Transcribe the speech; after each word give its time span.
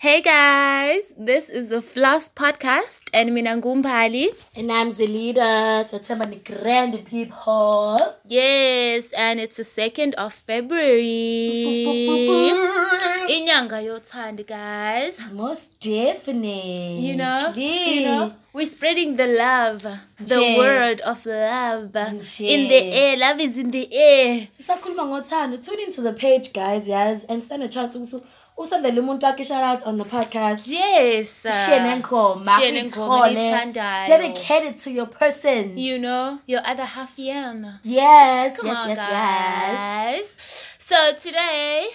Hey 0.00 0.20
guys, 0.22 1.12
this 1.18 1.48
is 1.48 1.70
the 1.70 1.82
Floss 1.82 2.28
Podcast 2.28 3.00
and 3.12 3.34
mina 3.34 3.56
ngumbali. 3.56 4.28
And 4.54 4.70
I'm 4.70 4.90
Zelida, 4.90 5.84
September 5.84 6.24
the 6.26 6.36
grand 6.36 7.04
people. 7.04 7.98
Yes, 8.24 9.10
and 9.12 9.40
it's 9.40 9.56
the 9.56 9.64
2nd 9.64 10.14
of 10.14 10.34
February. 10.34 11.84
Inyanga 13.28 13.82
yothando 13.82 14.46
guys. 14.46 15.18
Most 15.32 15.80
definitely. 15.80 17.00
You 17.00 17.16
know, 17.16 17.52
you 17.56 18.02
know, 18.06 18.34
we're 18.52 18.66
spreading 18.66 19.16
the 19.16 19.26
love, 19.26 19.82
the 19.82 19.98
Nje. 20.24 20.58
word 20.58 21.00
of 21.00 21.26
love 21.26 21.90
Nje. 21.90 22.48
in 22.48 22.68
the 22.68 22.82
air. 22.94 23.16
Love 23.16 23.40
is 23.40 23.58
in 23.58 23.72
the 23.72 23.92
air. 23.92 24.46
sisakhuluma 24.50 25.04
ngothando 25.06 25.56
tune 25.60 25.80
into 25.80 26.00
the 26.02 26.12
page 26.12 26.52
guys 26.52 26.86
yes 26.86 27.24
and 27.24 27.42
stand 27.42 27.64
a 27.64 27.68
chance 27.68 27.96
ukuthi 27.98 28.22
usendele 28.58 29.00
umuntu 29.00 29.26
wakhe 29.26 29.44
shout 29.44 29.62
out 29.64 29.86
on 29.86 29.98
the 29.98 30.04
podcast 30.04 30.66
Yes. 30.68 31.44
uh, 31.44 31.52
share 31.52 31.80
nengoma 31.80 32.56
share 32.58 32.72
nengoma 32.72 33.20
uyithole. 33.20 33.40
oyithandayo. 33.40 34.08
dedicated 34.08 34.76
to 34.84 34.90
your 34.90 35.06
person 35.06 35.78
You 35.78 35.98
know, 35.98 36.38
your 36.46 36.60
other 36.66 36.84
half 36.84 37.18
yam. 37.18 37.78
yes 37.84 38.56
Come 38.56 38.68
yes 38.70 38.78
on, 38.78 38.88
yes 38.88 38.98
yes 38.98 39.06
guys. 39.10 40.34
So 40.78 40.96
today 41.22 41.86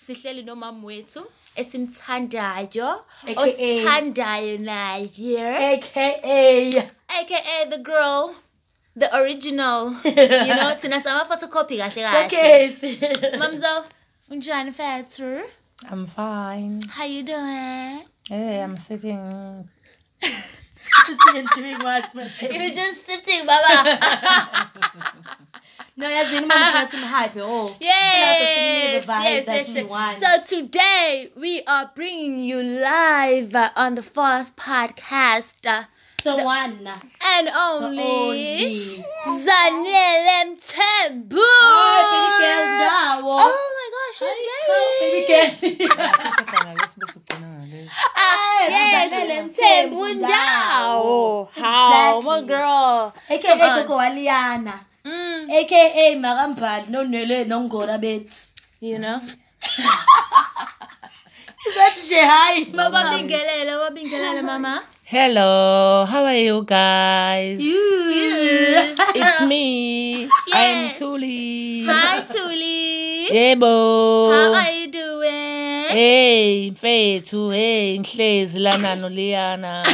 sihleli 0.00 0.42
nomama 0.42 0.86
wethu 0.86 1.22
esimthandayo, 1.56 3.04
osithandayo 3.36 4.58
naye, 4.58 5.74
aka 5.74 6.86
aka 7.08 7.70
the 7.70 7.78
girl, 7.78 8.34
the 8.96 9.14
original. 9.16 9.90
you 10.04 10.54
know, 10.54 10.74
thina 10.80 11.00
sama 11.00 11.24
photocopy 11.24 11.76
kahle 11.78 12.02
kahle. 12.02 12.30
showcase 12.30 12.98
Mamzo, 13.38 13.84
unjani 14.30 14.70
mfethu? 14.70 15.40
I'm 15.88 16.06
fine. 16.06 16.82
How 16.88 17.04
you 17.04 17.22
doing? 17.22 18.04
Hey, 18.28 18.62
I'm 18.62 18.76
sitting. 18.76 19.68
sitting 20.20 21.36
and 21.36 21.48
doing 21.54 21.78
what 21.78 22.14
my. 22.14 22.28
You're 22.40 22.70
just 22.70 23.06
sitting, 23.06 23.46
baba. 23.46 24.70
no 25.96 26.06
yazini 26.08 26.46
mama 26.46 26.86
simhype 26.90 27.36
oh 27.38 27.76
Yes, 27.80 29.04
the 29.04 29.12
vibe 29.12 29.24
yes, 29.24 29.46
that 29.46 29.56
yes, 29.56 29.74
you 29.74 29.80
yes. 29.82 29.90
want. 29.90 30.22
So 30.22 30.56
today 30.56 31.30
we 31.36 31.62
are 31.66 31.90
bringing 31.94 32.40
you 32.40 32.62
live 32.62 33.54
uh, 33.54 33.70
on 33.76 33.94
the 33.96 34.02
Fast 34.02 34.56
Podcast 34.56 35.86
uh, 36.26 36.36
the 36.36 36.44
one 36.44 36.86
and 36.86 37.46
the 37.46 37.52
only, 37.58 38.02
only 38.02 39.04
Zanele 39.44 40.38
girl 40.50 41.42
ndawo 42.74 43.36
Oh 43.40 43.68
my 43.76 43.88
gosh, 43.94 44.18
she's 44.18 44.50
baby 45.00 45.20
married. 45.26 45.26
girl 45.28 45.38
Ah, 48.16 48.68
yes, 48.68 49.10
Mthembu. 49.42 50.08
Ndao. 50.14 51.48
How, 51.52 52.20
my 52.22 52.40
girl. 52.42 53.12
aka 53.30 53.56
gogo 53.82 53.96
waliyana 53.96 54.80
Mm, 55.04 55.48
aka 55.50 56.16
makambali 56.16 56.86
nonele 56.88 57.44
nongora 57.44 57.98
bethi 57.98 58.52
you 58.80 58.98
know. 58.98 59.20
izathi 61.68 62.00
nje 62.06 62.20
hayi 62.20 62.64
Baba 62.64 63.10
bingelele, 63.10 63.72
baba 63.72 63.90
bingelele, 63.90 64.42
mama. 64.42 64.82
Hello, 65.04 66.06
how 66.06 66.24
are 66.24 66.38
you 66.46 66.62
guys? 66.64 67.60
Yes. 67.60 68.96
It's 69.14 69.40
me. 69.42 70.24
I'm 70.24 70.30
Yes. 70.86 70.98
Tuli. 70.98 71.84
Hi, 71.86 72.20
Tuli. 72.32 73.26
Yebo. 73.30 74.30
How 74.30 74.54
are 74.54 74.72
you 74.72 74.90
doing? 74.90 75.84
Hey, 75.88 76.70
mfethu, 76.70 77.50
hey, 77.50 77.98
ngihlezi 77.98 78.58
lana 78.58 78.94
noliyana. 78.94 79.86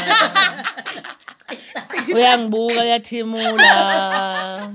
Uyangibuka 2.15 2.81
uyathimula. 2.83 4.71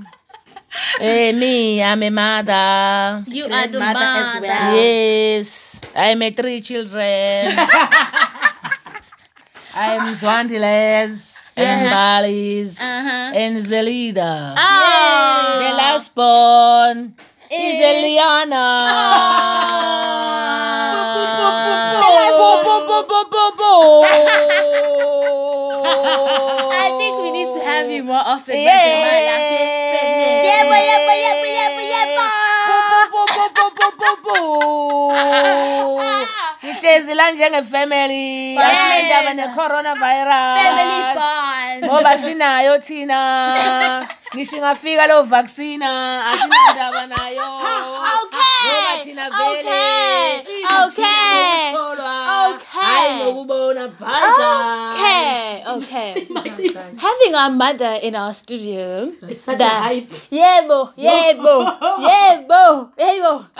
Hey, 0.98 1.32
me, 1.32 1.82
I'm 1.82 2.02
a 2.02 2.10
mother. 2.10 3.18
You 3.26 3.44
are 3.44 3.66
the 3.68 3.78
as 3.80 3.92
mother. 3.92 4.40
well. 4.40 4.74
Yes, 4.76 5.80
I 5.94 6.14
make 6.14 6.36
three 6.36 6.60
children. 6.62 7.48
I'm 9.74 10.14
Zwandiles 10.16 11.40
and 11.56 11.90
Balis 11.92 12.80
Uh-huh. 12.80 13.32
and 13.36 13.56
Zelida. 13.60 14.54
Oh. 14.56 15.58
The 15.60 15.70
last 15.76 16.14
born 16.14 17.14
is 17.50 17.76
Eliana. 17.80 18.68
I 26.72 26.86
think 26.98 27.14
we 27.22 27.30
need 27.30 27.50
to 27.54 27.60
have 27.64 27.90
you 27.90 28.02
more 28.04 28.22
often. 28.24 28.56
Yeah. 28.56 28.70
Yeah, 30.48 30.62
boy, 30.70 30.82
yeah, 30.88 31.00
boy, 31.06 31.18
yeah, 31.24 31.34
boy, 31.40 31.50
yeah, 31.50 31.68
boy, 31.76 31.86
yeah, 31.94 32.06
boy. 32.16 32.28
sihlezi 36.62 37.14
la 37.14 37.30
njengefamily. 37.30 38.58
Asinendaba 38.58 39.34
ne-coronavirus. 39.34 41.18
Ngoba 41.84 42.18
sinayo 42.18 42.78
thina. 42.78 44.08
Ngisho 44.34 44.56
ingafika 44.56 45.06
leyo 45.06 45.22
vaccina 45.22 45.90
asinandaba 46.30 47.06
nayo. 47.06 47.48
Ngoba 48.64 49.04
thina 49.04 49.30
vele. 49.30 50.44
Okay. 50.86 51.21
Okay. 52.92 53.28
ukukholwa 53.30 53.82
Okay. 53.82 53.88
hayi 53.88 53.88
ngokubona 53.88 53.88
bhanga 53.88 54.92
Okay. 55.76 56.26
Okay. 56.36 56.68
Having 56.96 57.34
our 57.34 57.50
mother 57.50 57.98
in 58.02 58.14
our 58.16 58.34
studio. 58.34 59.12
It's 59.22 59.40
such 59.40 59.60
a 59.60 59.68
hype. 59.68 60.10
Yebo, 60.30 60.92
yebo, 60.96 61.78
yebo, 62.08 62.90
yebo. 62.98 63.44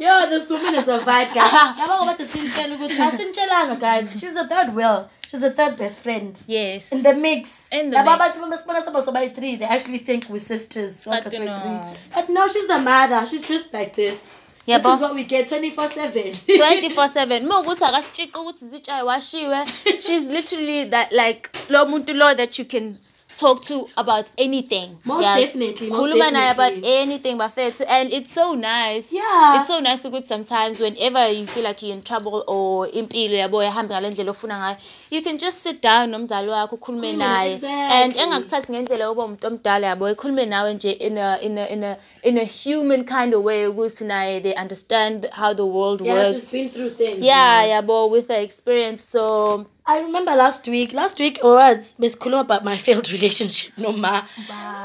Yo, 0.00 0.30
this 0.30 0.48
woman 0.48 0.76
is 0.76 0.86
a 0.86 0.98
vibe, 1.00 1.34
guys. 1.34 1.50
Yabo 1.76 2.04
ngoba 2.06 2.14
sinitshela 2.24 2.74
ukuthi 2.76 3.02
asinitshelanga 3.02 3.80
guys. 3.80 4.20
She's 4.20 4.32
the 4.32 4.46
third 4.46 4.74
wheel. 4.74 5.08
She's 5.26 5.40
the 5.40 5.50
third 5.50 5.76
best 5.76 6.00
friend. 6.04 6.40
Yes. 6.46 6.92
In 6.92 7.02
the 7.02 7.14
mix. 7.14 7.68
In 7.72 7.90
the 7.90 7.96
Yabo 7.96 8.04
mix. 8.18 8.36
abathi 8.36 8.38
masibona 8.40 8.80
sabo 8.80 9.00
sobay 9.00 9.34
three, 9.34 9.56
they 9.56 9.64
actually 9.66 9.98
think 9.98 10.28
we're 10.30 10.38
sisters. 10.38 10.94
So 11.00 11.10
But 11.10 11.24
we're 11.32 11.44
no. 11.44 11.56
three. 11.58 11.98
But 12.14 12.28
no, 12.30 12.46
she's 12.46 12.68
the 12.68 12.78
mother. 12.78 13.26
She's 13.26 13.42
just 13.42 13.74
like 13.74 13.96
this. 13.96 14.44
Yabo. 14.68 14.82
This 14.82 14.94
is 14.96 15.00
what 15.00 15.14
we 15.14 15.24
get 15.24 15.46
24-7. 15.50 16.32
24/7 16.46 17.42
uma 17.44 17.58
ukuthi 17.60 17.84
akasitshixi 17.84 18.38
ukuthi 18.38 18.64
zitshaye 18.68 19.02
washiwe 19.02 19.66
she's 19.98 20.24
literally 20.24 20.84
that 20.84 21.12
like 21.12 21.50
lo 21.68 21.86
muntu 21.86 22.12
lo 22.14 22.34
that 22.34 22.58
you 22.58 22.64
can 22.64 22.96
talk 23.40 23.62
to 23.62 23.86
about 23.96 24.26
anything 24.38 24.88
Most 25.04 25.24
Yazi. 25.26 25.40
definitely, 25.40 25.88
most 25.90 26.00
khuluma 26.00 26.30
naye 26.30 26.50
about 26.50 26.74
definitely. 26.74 26.96
anything 27.02 27.36
bafethu 27.38 27.84
and 27.88 28.12
it's 28.12 28.32
so 28.34 28.54
nice 28.54 29.12
Yeah. 29.12 29.60
it's 29.60 29.68
so 29.68 29.80
nice 29.80 30.04
ukuthi 30.08 30.26
sometimes 30.26 30.80
whenever 30.80 31.28
you 31.28 31.46
feel 31.46 31.64
like 31.64 31.82
you're 31.82 31.96
in 31.96 32.02
trouble 32.02 32.42
or 32.46 32.88
impilo 32.88 33.36
yabo 33.36 33.62
yahambe 33.64 33.94
ngale 33.94 34.10
ndlela 34.10 34.30
ofuna 34.30 34.58
ngayo 34.58 34.76
you 35.10 35.22
can 35.22 35.38
just 35.38 35.58
sit 35.58 35.82
down 35.82 36.10
nomzali 36.10 36.48
wakho 36.50 36.76
ukhulume 36.76 37.12
Khulume, 37.12 37.16
naye 37.18 37.58
and 38.02 38.16
engakuthathi 38.16 38.72
ngendlela 38.72 39.04
yokuba 39.04 39.24
umuntu 39.24 39.46
omdala 39.46 39.86
yabo 39.86 40.08
ekhulume 40.08 40.46
nawe 40.46 40.74
nje 40.74 40.90
in 40.92 41.18
a, 41.18 41.38
in 41.42 41.58
a, 41.58 41.66
in 41.68 41.84
a, 41.84 41.96
in 42.22 42.38
a 42.38 42.44
human 42.44 43.04
kind 43.04 43.34
of 43.34 43.44
way 43.44 43.66
ukuthi 43.66 44.04
naye 44.04 44.40
they 44.42 44.54
understand 44.54 45.28
how 45.32 45.54
the 45.54 45.66
world 45.66 46.00
yeah, 46.00 46.14
works 46.14 46.32
she's 46.32 46.52
been 46.52 46.70
through 46.70 46.90
things. 46.90 47.24
yeah, 47.24 47.64
yeah, 47.66 47.80
but 47.80 48.10
with 48.10 48.26
the 48.28 48.42
experience, 48.42 49.02
so 49.04 49.66
I 49.88 50.00
remember 50.00 50.32
last 50.36 50.68
week, 50.68 50.92
last 50.92 51.18
week 51.18 51.38
or 51.42 51.54
what, 51.54 51.78
Kulum 51.80 52.40
about 52.40 52.62
my 52.64 52.76
failed 52.76 53.10
relationship, 53.16 53.72
no 53.78 53.90
ma. 53.92 54.22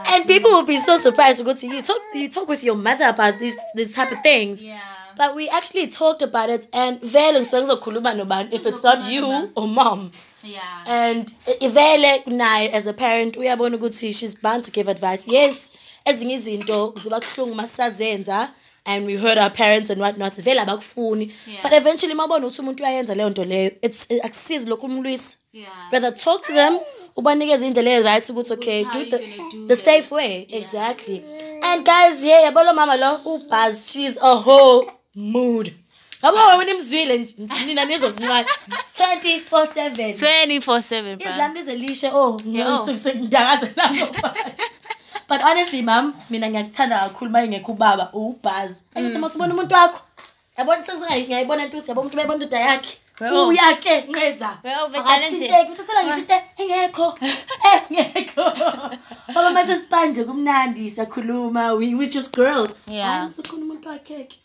And 0.08 0.26
people 0.26 0.50
will 0.52 0.64
be 0.64 0.78
so 0.78 0.98
surprised 0.98 1.40
to 1.40 1.44
go 1.46 1.54
to 1.54 1.68
you 1.68 1.82
talk 1.82 2.00
you 2.16 2.30
talk 2.30 2.48
with 2.48 2.64
your 2.64 2.76
mother 2.76 3.08
about 3.10 3.38
this 3.40 3.56
this 3.76 3.94
type 3.96 4.12
of 4.14 4.20
things. 4.24 4.64
yeah, 4.64 4.80
But 5.18 5.36
we 5.36 5.50
actually 5.50 5.88
talked 5.88 6.22
about 6.22 6.50
it 6.50 6.68
and 6.74 7.02
vele 7.02 7.40
ngisonge 7.42 7.76
kuluma 7.82 8.14
noban 8.16 8.52
if 8.54 8.66
it's 8.66 8.82
not 8.84 9.12
you 9.12 9.52
or 9.56 9.68
mom. 9.68 10.12
yeah, 10.42 10.62
And 10.86 11.34
i- 11.48 11.68
vele 11.68 12.24
naye 12.28 12.70
as 12.72 12.88
a 12.88 12.94
parent 12.94 13.36
uyabona 13.38 13.78
ukuthi 13.78 14.14
she's 14.18 14.36
bound 14.36 14.64
to 14.64 14.72
give 14.72 14.88
advice. 14.88 15.26
Yes, 15.28 15.72
ezinye 16.06 16.34
izinto 16.36 16.94
ziba 16.98 17.20
kuhlungu 17.20 17.56
masazenza 17.56 18.52
and 18.86 19.06
we 19.06 19.16
heard 19.18 19.38
our 19.38 19.50
parents 19.50 19.90
and 19.90 20.02
what 20.02 20.18
not 20.18 20.34
vele 20.34 20.60
abakufuni. 20.60 21.32
Yeah. 21.48 21.64
But 21.64 21.74
eventually 21.74 22.14
mabona 22.14 22.48
ukuthi 22.48 22.62
umuntu 22.62 22.84
uyayenza 22.84 23.16
leyo 23.16 23.30
nto 23.30 23.44
leyo 23.46 23.72
it's 23.82 24.08
akusizi 24.24 24.70
lokhu 24.70 24.86
umlwisa. 24.86 25.38
yeah. 25.54 25.92
rather 25.92 26.12
talk 26.16 26.42
to 26.42 26.54
them 26.54 26.80
ubanikeze 27.16 27.68
indlela 27.68 27.92
ezi-right 27.92 28.30
ukuthi 28.30 28.54
okay 28.54 28.84
do 28.84 29.06
the, 29.06 29.18
do 29.52 29.68
the 29.68 29.76
safe 29.76 30.16
way 30.16 30.48
exactly 30.50 31.24
and 31.62 31.86
guys 31.86 32.24
yeah 32.24 32.44
yabona 32.44 32.74
mama 32.74 32.98
lo 32.98 33.22
ubuzz 33.26 33.92
she's 33.92 34.18
a 34.22 34.36
whole 34.36 34.92
mood 35.16 35.74
ngabo 36.20 36.58
wena 36.58 36.72
imzwile 36.72 37.18
nje 37.18 37.36
nina 37.66 37.86
nizokuncane 37.86 38.48
24/7 39.00 40.14
24/7, 40.14 41.16
bro. 41.16 41.30
izilami 41.30 41.60
lizelishe 41.60 42.08
oh 42.08 42.38
Yo. 42.46 42.72
ngisukusengidakaza 42.72 43.70
nazo 43.76 44.06
buzz 44.06 44.60
but 45.34 45.42
honestly 45.42 45.82
mam 45.82 46.14
mina 46.30 46.50
ngiyakuthanda 46.50 47.00
kakhulu 47.00 47.30
uma 47.30 47.44
ingekho 47.44 47.72
ubaba 47.72 48.10
ubuzz. 48.14 48.82
Angithi 48.96 49.18
masibona 49.18 49.54
umuntu 49.54 49.76
wakho. 49.76 50.00
Yabona 50.58 50.84
sengiyayibona 50.86 51.66
ntuthi 51.66 51.90
yabona 51.90 52.02
umuntu 52.02 52.18
bayibona 52.18 52.44
indoda 52.44 52.60
yakhe 52.60 52.98
Well. 53.22 53.48
uya-ke 53.48 54.02
nqeza. 54.10 54.58
Well, 54.64 54.88
vedane 54.88 55.30
nje. 55.30 55.46
akathinteki 55.46 55.72
uthathela 55.72 56.04
ngisho 56.04 56.20
into 56.20 56.34
engekho 56.58 57.18
engekho 57.90 58.54
ngoba 59.32 59.52
mase 59.52 59.76
sipanje 59.80 60.24
kumnandi 60.24 60.92
siyakhuluma. 60.92 61.74
We, 61.80 61.96
we 61.96 62.08
just 62.08 62.32
girls. 62.36 62.72
Yeah. 62.88 63.20
Hayi, 63.20 63.32
sikhona 63.32 63.64
umuntu 63.66 63.90
wakhe-ke. 63.90 64.38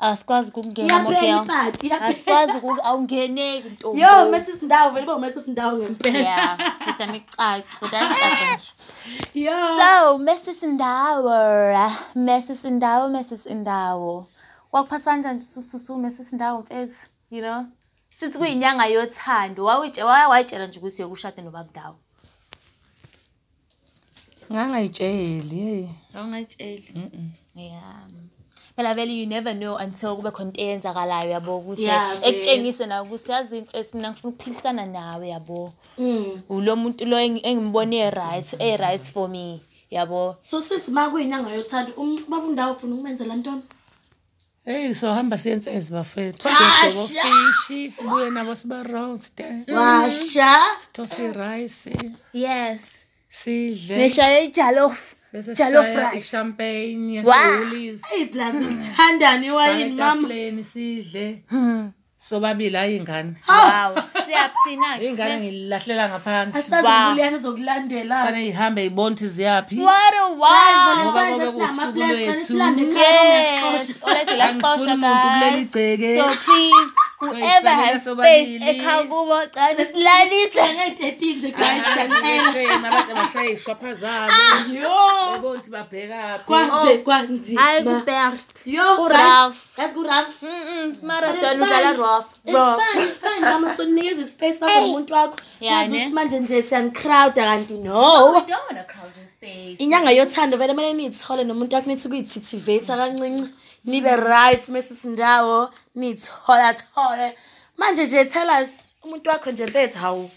Asikwazi 0.00 0.50
ukungena 0.50 0.88
iyaphela 0.94 1.02
mogel 1.02 1.44
ipati 1.44 1.86
iyaphela. 1.86 2.06
asikwazi 2.10 2.52
uku- 2.58 2.82
awungeneki 2.88 3.68
ntombi. 3.68 4.00
Yo 4.00 4.30
mesisindawo 4.30 4.90
vele 4.90 5.06
uba 5.06 5.16
umesisindawo 5.16 5.72
ngempela. 5.78 6.18
Yeah 6.18 6.58
kodwa 6.84 7.06
micaca 7.06 7.62
kodwa 7.80 8.00
micaca 8.08 8.54
nje. 8.54 8.70
Yo. 9.34 9.52
So 9.78 10.18
mrs 10.18 10.62
ndawo 10.62 11.30
mrs 12.14 12.64
ndawo 12.64 13.08
mrs 13.08 13.46
ndawo 13.46 14.26
kwakuphatha 14.70 15.10
kanjani 15.10 15.34
nje 15.34 15.44
sususu 15.44 15.96
mrs 15.98 16.32
ndawo 16.32 16.60
mfethu? 16.60 17.06
You 17.30 17.40
know? 17.42 17.64
Since 18.10 18.38
kuyinyanga 18.38 18.86
yothando 18.86 19.64
wawutshe- 19.64 20.02
waya 20.04 20.28
wayitshela 20.28 20.66
nje 20.66 20.78
ukuthi 20.78 21.02
yokushade 21.02 21.42
nobaba 21.42 21.70
ndawo 21.70 21.96
ngangayitsheli 24.52 25.56
hey. 25.56 25.86
Awungayitsheli 26.14 26.94
yeah 27.54 28.02
phela 28.80 28.94
vele 28.94 29.12
you 29.12 29.26
never 29.26 29.54
know 29.54 29.76
until 29.76 30.16
kube 30.16 30.30
khona 30.32 30.48
into 30.50 30.60
eyenzakalayo 30.60 31.30
yabo 31.30 31.58
ukuthi 31.58 31.82
Yeah, 31.82 32.14
vele. 32.14 32.26
ekutshengise 32.28 32.86
nawe 32.86 33.06
ukuthi 33.08 33.32
yazi 33.32 33.60
mfethu 33.60 33.96
mina 33.96 34.10
ngifuna 34.10 34.28
ukuphilisana 34.32 34.86
nawe 34.86 35.28
yabo. 35.28 35.72
Mm. 35.98 36.42
ulo 36.48 36.76
muntu 36.76 37.04
lo 37.04 37.16
engi- 37.16 37.40
engimbone 37.44 37.96
e-right 37.98 38.54
e-right 38.58 39.02
for 39.12 39.28
me 39.28 39.60
yabo. 39.90 40.36
So 40.42 40.60
sithi 40.62 40.90
ma 40.90 41.10
kuyinyanga 41.10 41.50
yothando 41.50 41.92
um- 41.96 42.22
ubaba 42.26 42.46
undawo 42.46 42.72
ufuna 42.72 42.94
ukumenzela 42.94 43.36
ntoni? 43.36 43.62
Hey 44.64 44.94
sohamba 44.94 45.38
siyensezi 45.38 45.92
bafethu. 45.92 46.48
Washa! 46.48 46.90
siyofishi 46.90 47.90
sibuye 47.90 48.30
nabo 48.30 48.54
sibaroaste 48.54 49.44
washa! 49.68 50.56
Sithose 50.80 51.24
irayisi 51.24 51.92
yes. 52.32 52.80
Sidle. 53.28 53.96
Meshaye 53.96 54.44
ijalof 54.44 55.14
bese 55.32 55.56
sishaya 55.56 56.10
rice. 56.10 56.18
ishampeyini 56.20 57.18
Wow. 57.20 57.34
yasewoolis 57.34 58.02
iblazi 58.20 58.64
lithandani 58.64 59.46
iwayini 59.46 59.90
mama 59.90 60.12
etafuleni 60.12 60.64
sidle 60.64 61.42
sobabili 62.16 62.76
hayi 62.76 62.96
ingane 62.96 63.34
wow 63.48 63.96
siyaphina 64.26 65.02
ingane 65.02 65.40
ngilahlela 65.40 66.08
ngaphansi 66.08 66.58
asazi 66.58 66.86
Wow. 66.88 67.06
ubuliyani 67.06 67.36
ezokulandela 67.36 68.24
fanele 68.24 68.48
ihambe 68.48 68.84
ibone 68.84 69.14
ukuthi 69.14 69.28
ziyaphi 69.28 69.78
what 69.80 70.14
a 70.22 70.26
wow 70.26 70.36
Ngoba 71.04 71.12
Valentine's 71.12 71.50
kube 71.52 71.66
sinama-plans, 71.68 72.42
usuku 72.42 72.58
kanti 72.58 72.84
lwethu. 72.84 72.98
yes. 72.98 73.98
Already 74.02 74.36
lasixosha 74.36 74.96
guys. 74.96 75.72
so 76.16 76.24
please 76.44 76.92
whoever 77.20 77.68
has 77.68 78.04
space 78.04 78.60
ekhaya 78.70 79.02
kubo 79.02 79.36
cala 79.54 79.84
silalise 79.84 80.60
Ngeke-13 80.60 81.36
nje 81.36 81.50
guys 81.50 81.82
siyacela 81.94 82.52
Shame, 82.52 82.86
abantu 82.88 83.12
abashaye 83.12 83.50
ishwapha 83.52 83.94
zabo. 83.94 84.32
Yo! 84.72 84.98
Bebona 85.32 85.48
ukuthi 85.48 85.70
babhekaphi 85.70 86.44
yo 88.66 89.04
Uralph. 89.04 89.76
guys 89.76 89.92
kuraf 89.94 90.42
marathon 91.02 91.62
udlala 91.62 92.22
fine. 93.20 93.40
Mama 93.40 93.68
sonikeza 93.76 94.22
ispace 94.22 94.52
sakho 94.52 94.80
nomuntu 94.80 95.14
wakho. 95.14 95.36
Yazi 95.60 96.08
manje 96.08 96.40
nje 96.40 96.62
siyanicrowda 96.62 97.44
kanti 97.44 97.74
no. 97.74 98.44
Don't 99.42 99.50
want 99.50 99.56
a 99.56 99.66
crowd 99.66 99.70
in 99.70 99.76
space 99.76 99.78
Inyanga 99.78 100.10
yothando 100.12 100.56
vele 100.58 100.72
kumele 100.74 100.92
niyithole 100.94 101.44
nomuntu 101.44 101.74
wakho 101.76 101.86
nithi 101.90 102.08
kuyithithivate 102.08 102.86
kancinci. 102.86 103.50
Nibe 103.84 104.16
right 104.16 104.68
mase 104.68 104.94
sindawo 104.94 105.70
nithola 105.96 106.74
thole. 106.74 107.34
Manje 107.78 108.04
nje 108.04 108.24
tell 108.30 108.48
us 108.62 108.94
umuntu 109.04 109.28
wakho 109.30 109.50
nje 109.52 109.66
mfethu 109.66 109.98
hawu. 109.98 110.30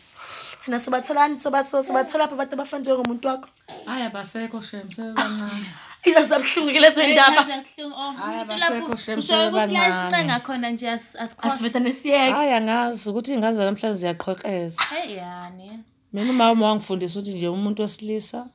Thina 0.59 0.79
sibatholani 0.79 1.39
sobathola 1.39 1.83
sibathola 1.83 2.23
apha 2.23 2.33
abantu 2.35 2.53
abafana 2.55 2.81
njengomuntu 2.81 3.27
wakho. 3.27 3.49
hayi 3.85 4.03
abasekho 4.05 4.61
shem 4.61 4.89
sebebancane 4.91 5.65
Izasabuhlungu 6.05 6.79
lezo 6.79 7.03
ndaba. 7.07 7.41
Hhayi, 7.43 7.63
umuntu 7.85 8.41
abasekho 8.41 8.75
lapho 8.81 8.95
shem, 8.97 9.19
usho 9.19 9.33
ukuthi 9.33 9.55
la 9.57 9.67
sebebancane. 9.67 9.89
isincenga 9.89 10.39
khona 10.39 10.69
nje 10.69 10.87
as- 10.91 11.15
asikhohlwa 11.19 11.53
Asiveta 11.53 11.79
nesiyeke. 11.79 12.31
hayi 12.31 12.51
angazi 12.53 13.09
ukuthi 13.09 13.31
iy'ngane 13.33 13.55
zanamhlanje 13.55 13.97
ziyaqhoqeza 13.99 14.81
Hey, 14.83 15.15
yani 15.17 15.79
mina 16.13 16.31
uma 16.31 16.51
uma 16.51 16.67
wangifundisa 16.67 17.19
ukuthi 17.19 17.33
nje 17.35 17.47
umuntu 17.47 17.81
wesilisa 17.81 18.47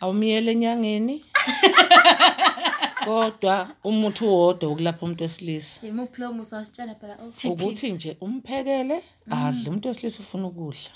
awumyele 0.00 0.52
enyangeni. 0.52 1.24
Kodwa 3.04 3.68
umuthi 3.84 4.24
wodwa 4.24 4.70
ukulapha 4.70 5.02
umuntu 5.06 5.22
wesilisa. 5.22 5.86
Yimuphi 5.86 6.20
lo 6.20 6.32
musa? 6.32 6.56
Wasitshela 6.56 6.94
phela. 6.94 7.16
Ukuthi 7.44 7.92
nje 7.92 8.16
umphekele 8.20 9.02
adle. 9.30 9.68
Umuntu 9.68 9.88
wesilisa 9.88 10.20
ufuna 10.20 10.46
ukudla. 10.46 10.92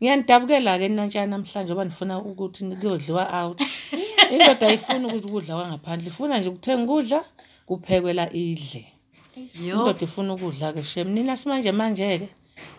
Ngiyanidabukela-ke 0.00 0.88
nantshana 0.88 1.26
namhlanje 1.26 1.72
ngoba 1.72 1.84
nifuna 1.84 2.18
ukuthi 2.18 2.64
kuyodliwa 2.80 3.24
out. 3.42 3.62
Indoda 4.32 4.66
ayifuni 4.66 5.04
ukuthi 5.06 5.28
ukudla 5.28 5.54
kwangaphandle. 5.56 6.08
Ifuna 6.08 6.38
nje 6.38 6.48
ukuthenga 6.48 6.82
ukudla 6.82 7.24
kuphekwela 7.66 8.32
idle. 8.32 8.86
Indoda 9.64 10.00
ifuna 10.00 10.34
ukudla-ke 10.34 10.82
shem. 10.82 11.08
Nina 11.08 11.36
simanje 11.36 11.72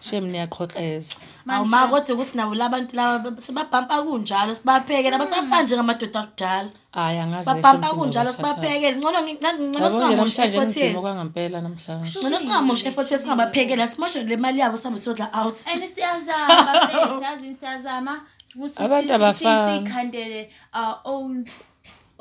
manje-ke 0.01 0.09
shem 0.09 0.25
niyaqhoqeza 0.31 1.15
Awu 1.49 1.65
ma 1.65 1.87
kodwa 1.87 2.15
ukuthi 2.15 2.37
nabo 2.37 2.53
labantu 2.55 2.95
laba 2.95 3.31
sebabhampa 3.41 4.03
kunjalo 4.03 4.55
sibaphekele 4.55 5.15
abasafani 5.15 5.63
njengamadoda 5.63 6.19
akudala. 6.19 6.69
hayi 6.93 7.17
angazi 7.19 7.45
babhampa 7.45 7.87
kunjalo 7.87 8.31
sibaphekele. 8.31 8.97
Ngcono 8.97 9.19
ngcono 9.21 9.87
yabo 9.89 10.27
nje 10.27 10.33
singamoshi 10.33 10.37
namhlanje 10.37 10.57
effort 10.57 10.65
kunzima 10.65 10.85
yethu. 10.85 11.01
kwangampela 11.01 11.61
namhlanje? 11.61 12.19
Ngcono 12.19 12.39
singamoshi 12.39 12.87
effort 12.87 13.11
yethu 13.11 13.23
singabaphekela. 13.23 13.87
Simoshe 13.87 14.23
le 14.23 14.37
mali 14.37 14.59
yabo 14.59 14.77
sihambe 14.77 14.99
siyodla 14.99 15.27
out. 15.33 15.55
And 15.73 15.83
siyazama 15.93 16.57
bafethu 16.67 17.21
yazini 17.27 17.55
siyazama. 17.55 18.21
Ukuthi 18.55 18.83
Abantu 18.83 19.07
si- 19.07 19.13
si- 19.13 19.39
si- 19.39 19.45
abafani. 19.47 19.87
sikhandele 19.87 20.49
our 20.73 20.97
own 21.05 21.45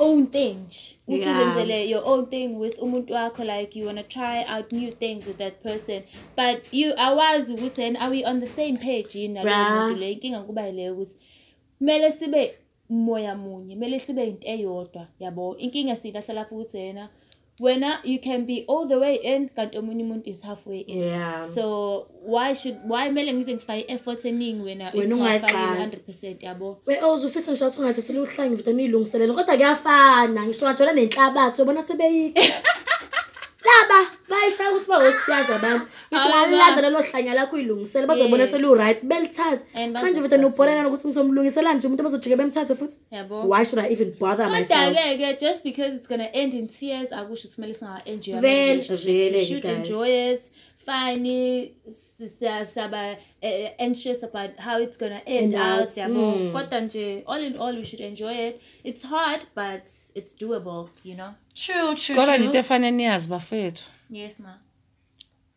own 0.01 0.27
thing 0.27 0.55
nje 0.55 0.97
ukuthi 1.09 1.23
Yeah. 1.23 1.41
uzenzele 1.41 1.91
your 1.91 2.03
own 2.07 2.27
thing 2.27 2.47
with 2.47 2.79
umuntu 2.83 3.13
wakho 3.15 3.45
like 3.45 3.79
you 3.79 3.87
wanna 3.87 4.03
try 4.03 4.45
out 4.57 4.73
new 4.73 4.91
things 4.91 5.27
with 5.27 5.37
that 5.39 5.63
person. 5.63 6.03
But 6.37 6.73
you 6.73 6.93
awazi 6.97 7.53
ukuthi 7.55 7.83
and 7.85 7.97
are 7.97 8.11
we 8.11 8.25
on 8.25 8.41
the 8.41 8.47
same 8.47 8.77
page 8.77 9.15
yini 9.19 9.35
nalowo 9.35 9.59
Right. 9.59 9.89
muntu 9.89 10.01
le? 10.01 10.13
Inkinga 10.13 10.43
kuba 10.43 10.67
yileyo 10.67 10.93
ukuthi 10.95 11.15
kumele 11.79 12.13
sibe 12.13 12.55
moya 12.89 13.35
munye 13.35 13.75
kumele 13.75 13.99
sibe 13.99 14.25
into 14.29 14.49
eyodwa 14.49 15.07
yabo? 15.21 15.57
Inkinga 15.59 15.97
silahla 15.97 16.35
lapho 16.35 16.55
ukuthi 16.55 16.79
yena. 16.79 17.09
Wena 17.61 17.99
you 18.05 18.19
can 18.19 18.47
be 18.47 18.65
all 18.69 18.89
the 18.89 18.97
way 18.97 19.15
in 19.15 19.49
kanti 19.49 19.79
omunye 19.79 20.03
umuntu 20.03 20.31
is 20.31 20.43
halfway 20.43 20.79
in 20.81 20.99
Yeah. 20.99 21.45
so 21.55 22.07
why 22.27 22.55
should 22.55 22.77
why 22.89 23.09
kumele 23.09 23.33
ngize 23.35 23.55
ngifake 23.55 23.81
i-effort 23.81 24.25
eningi 24.25 24.63
wena 24.63 24.91
Wena 24.95 25.17
ungafaki 25.17 25.55
ungayigqali. 25.55 25.97
100% 26.09 26.45
yabo 26.45 26.79
we 26.87 27.03
oze 27.03 27.27
ufisa 27.27 27.51
ngisho 27.53 27.67
ukuthi 27.67 27.81
ungathathela 27.83 28.21
uhlangi 28.23 28.55
mfita 28.55 28.73
niyilungiselele 28.73 29.33
kodwa 29.33 29.57
kuyafana 29.57 30.47
ngisho 30.47 30.67
ngajola 30.67 30.93
nenhlabathi 30.93 31.63
ubona 31.63 31.83
sebeyikho 31.83 32.41
laba 32.41 32.90
bayishaya 34.41 34.71
ukuthi 34.71 34.89
bawosiyazi 34.89 35.53
abantu 35.53 35.85
ngisho 36.13 36.29
Hayi, 36.29 36.47
ngalilanda 36.47 36.83
lelo 36.83 37.03
hlanya 37.03 37.35
lakho 37.35 37.57
uyilungisele 37.57 38.07
bazobona 38.07 38.43
Yes. 38.43 38.51
selu-right 38.53 39.05
belithathe 39.05 39.65
And 39.75 39.93
manje 39.93 39.93
bazothatha. 39.93 40.21
mfita 40.21 40.37
niyubhonana 40.37 40.83
nokuthi 40.83 41.07
ngizomlungisela 41.09 41.75
nje 41.75 41.87
umuntu 41.87 42.03
abazojike 42.03 42.37
bemthathe 42.37 42.75
futhi 42.75 42.99
Yabo. 43.11 43.43
why 43.49 43.65
should 43.65 43.85
i 43.85 43.93
even 43.93 44.13
bother 44.21 44.49
myself 44.51 44.81
kodwa-ke 44.97 45.17
ke 45.35 45.41
just 45.41 45.65
because 45.65 45.95
it's 45.97 46.09
gonna 46.09 46.29
end 46.33 46.55
in 46.55 46.69
tears 46.69 47.13
akusho 47.13 47.43
ukuthi 47.49 47.55
kumele 47.55 47.75
singawa-enjoy 47.75 48.33
ama 48.33 48.41
Vele, 48.41 48.67
relationships. 48.73 49.05
vele, 49.05 49.39
we 49.39 49.45
should 49.47 49.63
guys. 49.63 49.77
enjoy 49.77 50.09
it 50.33 50.43
fine 50.87 51.73
si- 51.89 52.29
siya- 52.41 52.67
siyaba 52.67 53.17
eh, 53.43 53.73
anxious 53.79 54.25
about 54.25 54.51
how 54.59 54.83
it's 54.83 54.99
gonna 54.99 55.21
end 55.27 55.55
End 55.55 55.55
out 55.55 55.81
out, 55.89 55.97
yabo 55.97 56.21
mm. 56.37 56.53
kodwa 56.53 56.81
nje 56.81 57.23
all 57.27 57.45
in 57.45 57.57
all 57.57 57.77
we 57.77 57.85
should 57.85 58.01
enjoy 58.01 58.49
it 58.49 58.61
it's 58.85 59.05
hard 59.07 59.41
but 59.57 59.85
it's 60.15 60.37
doable 60.41 60.89
you 61.05 61.15
know 61.15 61.31
true 61.55 61.95
true 61.95 62.17
kodwa 62.17 62.37
nje 62.37 62.45
into 62.47 62.59
efanele 62.59 62.91
niyazi 62.97 63.29
bafethu 63.29 63.85
yes 64.11 64.39
ma. 64.41 64.59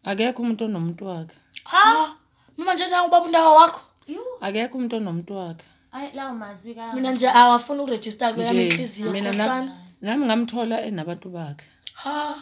Akekho 0.04 0.42
umuntu 0.42 0.66
onomuntu 0.66 1.06
wakhe. 1.06 1.36
Ha? 1.64 2.16
Mama 2.58 2.74
nje 2.74 2.88
nangu 2.88 3.08
ubaba 3.08 3.26
undawo 3.26 3.56
wakho? 3.56 3.82
Yo, 4.08 4.22
akekho 4.42 4.78
umuntu 4.78 4.96
onomuntu 4.96 5.36
wakhe. 5.36 5.66
Ayi 5.92 6.12
lawo 6.16 6.34
mazwi 6.34 6.76
ka 6.76 6.94
mina 6.94 7.12
nje 7.12 7.30
awafuni 7.30 7.80
ukurejista 7.82 8.34
kuyami 8.34 8.52
nje 8.54 8.68
inhliziyo 8.68 9.12
mina 9.12 9.30
kuyafana 9.32 9.66
nam- 9.66 9.74
nami 10.02 10.26
ngamthola 10.26 10.82
enabantu 10.82 11.30
bakhe. 11.30 11.66
Ha? 11.94 12.36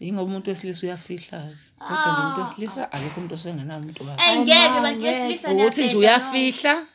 Yingoba 0.00 0.24
umuntu 0.30 0.50
wesilisa 0.50 0.86
uyafihla-ke 0.86 1.56
kodwa 1.78 2.12
nje 2.12 2.20
umuntu 2.22 2.40
wesilisa 2.40 2.92
akekho 2.92 3.16
umuntu 3.20 3.34
osengenawo 3.34 3.80
umuntu 3.80 4.02
wakhe. 4.06 4.32
Engeke 4.32 4.68
ma, 4.68 4.80
bantu 4.82 5.00
ngeke. 5.00 5.18
besilisa 5.18 5.48
ukuthi 5.52 5.80
nje 5.84 5.94
niyabheda, 5.94 5.94
no. 5.94 5.98
uyafihla 6.00 6.86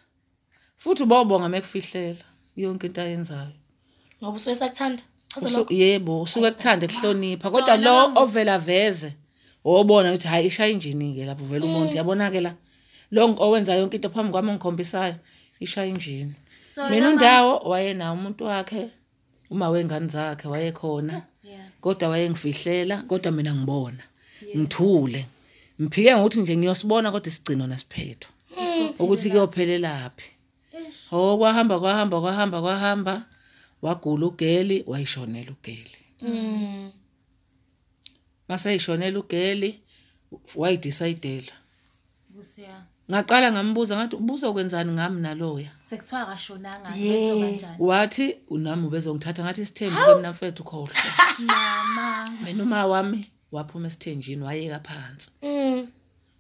futhi 0.78 1.04
ubawubonga 1.04 1.50
mekufihlela 1.50 2.24
yonke 2.56 2.88
into 2.88 3.02
ayenzayo. 3.02 3.54
Ngoba 4.24 4.38
usuke 4.38 4.56
sakuthanda 4.56 5.02
chaza 5.02 5.02
Usu- 5.02 5.02
lokho 5.02 5.13
yebo 5.70 6.22
usuke 6.22 6.52
kuthanda 6.52 6.88
kuhlonipha 6.88 7.50
So, 7.50 7.52
kodwa 7.52 7.78
lo 7.78 8.12
ovela 8.16 8.58
veze 8.58 9.14
wobona 9.66 10.10
ukuthi 10.10 10.28
hayi 10.28 10.48
ishaya 10.48 10.72
injini-ke 10.72 11.26
lapho 11.26 11.46
vele 11.46 11.66
umuntu. 11.66 11.98
Yabona-ke 11.98 12.42
la 12.42 12.54
lo 13.12 13.36
owenza 13.40 13.76
yonke 13.76 13.96
into 13.96 14.10
phambi 14.10 14.32
kwami 14.32 14.50
ongikhombisayo 14.52 15.16
ishaya 15.60 15.88
injini. 15.88 16.34
Mina 16.90 17.10
undawo 17.10 17.58
wayenawo 17.70 18.14
umuntu 18.14 18.44
wakhe 18.46 18.90
uma 19.50 19.70
wengane 19.70 20.08
zakhe 20.08 20.48
wayekhona 20.48 21.22
kodwa 21.82 22.10
wayengifihlela 22.10 22.98
kodwa 23.08 23.32
mina 23.32 23.56
ngibona 23.56 24.04
ngithule. 24.58 25.26
Ngiphike 25.82 26.16
ngokuthi 26.16 26.42
nje 26.42 26.58
ngiyosibona 26.58 27.12
kodwa 27.12 27.28
isigcino 27.28 27.68
nasiphetho 27.68 28.30
ukuthi 29.00 29.30
kuyophelelaphi 29.30 30.32
ho 31.10 31.38
kwahamba 31.38 31.80
kwahamba 31.80 32.22
kwahamba 32.22 32.62
kwahamba. 32.62 33.26
Wagula 33.84 34.26
ugeli 34.28 34.84
wayishonela 34.88 35.52
ugeli 35.52 35.98
maseyishonela 38.48 39.20
ugeli 39.20 39.80
wayidecide 40.56 41.44
Kusiya. 42.38 42.84
ngaqala 43.12 43.52
ngambuza 43.52 43.96
ngathi 43.98 44.16
ubuzokwenzani 44.16 44.92
ngami 44.92 45.22
naloya 45.22 45.72
Sekuthiwa 45.90 46.22
akashonanga 46.22 46.90
Yeah. 46.96 47.36
betho 47.36 47.40
kanjani. 47.40 47.76
wathi 47.80 48.36
unami 48.50 48.88
ubezongithatha 48.88 49.44
ngathi 49.44 49.62
isithembu 49.62 50.00
ke 50.06 50.16
mina 50.16 50.32
mfethu 50.32 50.64
khohlwa 50.64 50.90
Mama. 51.40 52.30
mina 52.44 52.64
uma 52.64 52.86
wami 52.86 53.26
waphuma 53.52 53.88
esithenjini 53.88 54.44
wayeka 54.44 54.80
phansi 54.80 55.32
Mm. 55.42 55.88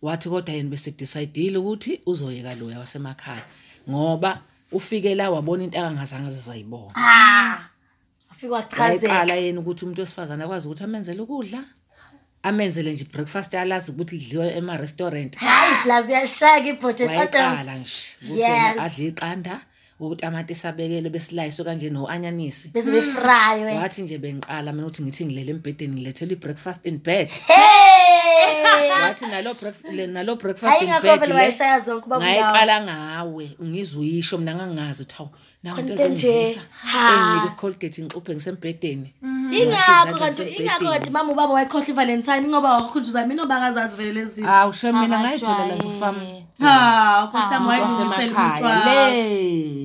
wathi 0.01 0.29
kodwa 0.29 0.53
yena 0.55 0.69
bese 0.69 0.91
decidile 0.91 1.57
ukuthi 1.57 2.01
uzoyeka 2.05 2.55
loya 2.55 2.79
wasemakhaya 2.79 3.45
ngoba 3.89 4.41
ufike 4.73 5.15
la 5.15 5.31
wabona 5.31 5.63
into 5.63 5.77
akangazange 5.79 6.27
azayibona 6.27 6.93
afike 8.31 8.53
wachazeka. 8.53 9.13
Wayeqala 9.13 9.35
yena 9.35 9.59
ukuthi 9.59 9.85
umuntu 9.85 10.01
wesifazane 10.01 10.43
akwazi 10.43 10.67
ukuthi 10.67 10.83
amenzele 10.83 11.21
ukudla 11.21 11.63
amenzele 12.43 12.91
nje 12.91 13.05
breakfast 13.13 13.55
alazi 13.55 13.91
ukuthi 13.91 14.17
lidliwe 14.17 14.57
ema-restaurant. 14.57 15.37
Hayi 15.37 15.75
plus 15.83 16.09
yashaka 16.09 16.67
ibhote 16.67 17.05
wayeqala 17.05 17.75
nje 17.77 17.91
ukuthi 18.25 18.41
yena 18.41 18.67
yes. 18.67 18.79
adle 18.79 19.07
iqanda 19.07 19.59
utamatisi 19.99 20.67
abekele 20.67 21.09
besilayiswe 21.09 21.65
kanje 21.65 21.89
no-anyanisi. 21.89 22.69
Bese 22.69 22.91
befraywe 22.91 23.73
wathi 23.73 24.01
nje 24.01 24.17
bengiqala 24.17 24.73
mina 24.73 24.87
ukuthi 24.87 25.03
ngithi 25.03 25.25
ngilele 25.25 25.51
embhedeni 25.51 25.93
ngilethele 25.93 26.33
i-breakfast 26.33 26.85
in 26.85 26.97
bed. 26.97 27.29
Hey! 27.29 28.12
wathi 29.03 29.25
nalo 29.25 29.51
breakf- 29.53 29.91
le- 29.95 30.07
nalo 30.07 30.35
breakfast 30.35 30.71
hayi 30.73 30.83
in 30.83 30.89
ngakho 30.89 31.03
bed 31.07 31.19
vele 31.19 31.33
le 31.33 31.39
wayeshaya 31.39 31.79
zonke 31.79 32.05
ubaba 32.05 32.25
ulawo. 32.25 32.51
ngayiqala 32.51 32.75
ngawe 32.81 33.45
ngizuyisho 33.63 34.37
mina 34.37 34.55
ngangazi 34.55 35.03
ukuthi 35.03 35.15
hawu 35.17 35.29
nawo 35.63 35.79
into 35.79 35.93
Khona 35.95 36.05
into 36.09 36.27
ezongivusa 36.27 36.59
nje. 36.59 36.67
Ha. 36.83 37.09
enginike 37.13 37.53
icolgate 37.53 38.01
ngiquphe 38.03 38.31
ngisembhedeni 38.35 39.09
ingakho 39.51 39.69
Ngashisa 39.69 40.19
kanti 40.19 40.41
nje 40.43 40.51
ingakho 40.51 40.79
kanti 40.79 40.85
ngisembhedeni. 40.85 41.11
mama 41.13 41.31
ubaba 41.31 41.53
wayekhohlwa 41.53 41.89
ivalentine 41.89 42.47
ngoba 42.47 42.69
wakhunjuza 42.73 43.25
mina 43.27 43.43
obakazazi 43.43 43.95
vele 43.95 44.11
lezi 44.11 44.31
zinto 44.35 44.49
hawu 44.51 44.73
shem 44.73 44.95
mina 44.99 45.19
ngayitholela 45.19 45.65
nje 45.65 45.73
Abajwaye. 45.73 45.97
ufam 45.97 46.15
ha 46.59 47.27
nkosiyami 47.29 47.67
wayebuyisela 47.67 48.09
wasemakhaya 48.09 48.75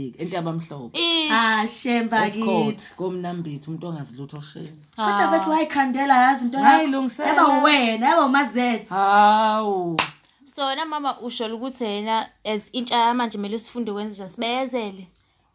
umuntu 0.08 0.18
le 0.18 0.24
entabamhlophe 0.24 0.98
Ish. 0.98 1.30
ah 1.32 1.66
shemba 1.66 2.26
esikhot 2.26 2.76
kithi. 2.76 2.94
komnambithi 2.96 3.68
umuntu 3.70 3.86
ongazilutho 3.86 4.40
sheni 4.40 4.80
kodwa 4.96 5.28
bese 5.30 5.50
wayikhandela 5.50 6.14
yazi 6.24 6.44
into 6.44 6.58
Ngayilungisela. 6.58 7.28
yaba 7.28 7.62
wena 7.62 8.08
yaba 8.08 8.24
umazethe 8.24 8.88
hawu. 8.88 9.96
So 10.44 10.74
na 10.74 10.84
mama 10.84 11.20
usho 11.20 11.46
ukuthi 11.56 11.84
yena 11.84 12.28
as 12.44 12.70
intsha 12.72 12.96
yamanje 12.96 13.38
kumele 13.38 13.58
sifunde 13.58 13.92
kwenza 13.92 14.14
njani? 14.24 14.30
Sibeyezele. 14.30 15.06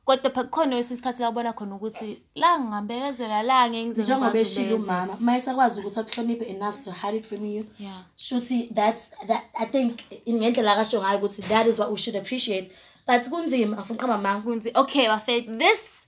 Kodwa 0.05 0.31
pha 0.31 0.43
khona 0.43 0.77
isikhathi 0.79 1.21
la 1.21 1.29
ubona 1.29 1.53
khona 1.53 1.75
ukuthi 1.75 2.19
la 2.35 2.59
ngingambekezela 2.59 3.43
la 3.43 3.69
ngeke 3.69 3.85
ngize 3.85 4.01
njengoba 4.01 4.39
eshilo 4.39 4.77
ngikwazi 4.77 4.83
umama 4.91 5.13
uma 5.19 5.35
esakwazi 5.37 5.79
ukuthi 5.79 5.99
akuhloniphe 5.99 6.45
enough 6.45 6.75
to 6.83 6.91
hide 6.91 7.17
it 7.17 7.25
from 7.25 7.45
you 7.45 7.65
Yeah. 7.79 8.01
shuthi 8.17 8.69
that's 8.73 9.11
that 9.27 9.43
i 9.53 9.65
think 9.65 9.99
ngendlela 10.29 10.73
akasho 10.73 11.01
ngayo 11.01 11.17
ukuthi 11.17 11.41
that 11.41 11.67
is 11.67 11.79
what 11.79 11.91
we 11.91 11.97
should 11.97 12.17
appreciate. 12.17 12.69
But 13.05 13.21
kunzima 13.29 13.77
afuna 13.77 13.99
qamba 13.99 14.21
manga 14.21 14.45
Kunzi. 14.47 14.71
Okay, 14.75 15.05
Bafet, 15.07 15.59
this 15.59 16.07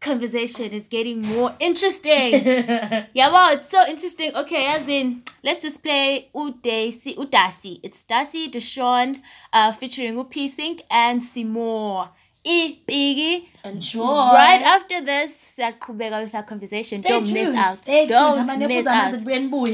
conversation 0.00 0.72
is 0.72 0.88
getting 0.88 1.22
more 1.22 1.54
interesting. 1.60 2.32
yeah, 3.14 3.30
well, 3.30 3.54
it's 3.56 3.70
so 3.70 3.80
interesting. 3.88 4.34
Okay, 4.34 4.66
as 4.66 4.88
in, 4.88 5.22
let's 5.44 5.62
just 5.62 5.82
play 5.82 6.28
Udasi, 6.34 7.16
Udasi. 7.16 7.78
It's 7.82 8.02
Dasi 8.04 8.50
Deshawn 8.50 9.20
uh, 9.52 9.72
featuring 9.72 10.14
Upi 10.16 10.48
Sync 10.50 10.82
and 10.90 11.22
Seymour. 11.22 12.08
E 12.44 12.82
Biggie. 12.88 13.46
enjoy 13.64 14.02
Right 14.04 14.62
after 14.62 15.00
this, 15.00 15.56
siyaqhubeka 15.56 16.24
with 16.24 16.34
our 16.34 16.42
conversation. 16.42 16.98
stay 16.98 17.08
Don't 17.08 17.22
tuned 17.22 17.34
miss 17.34 17.54
out. 17.54 17.76
stay 17.78 18.00
tuned 18.00 18.10
Don't 18.10 18.48
Amanebhu 18.48 18.68
miss 18.68 18.86
out. 18.88 19.12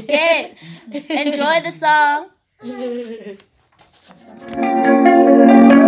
Yes. 0.07 0.81
Enjoy 1.25 1.61
the 1.65 1.71
song. 1.71 2.29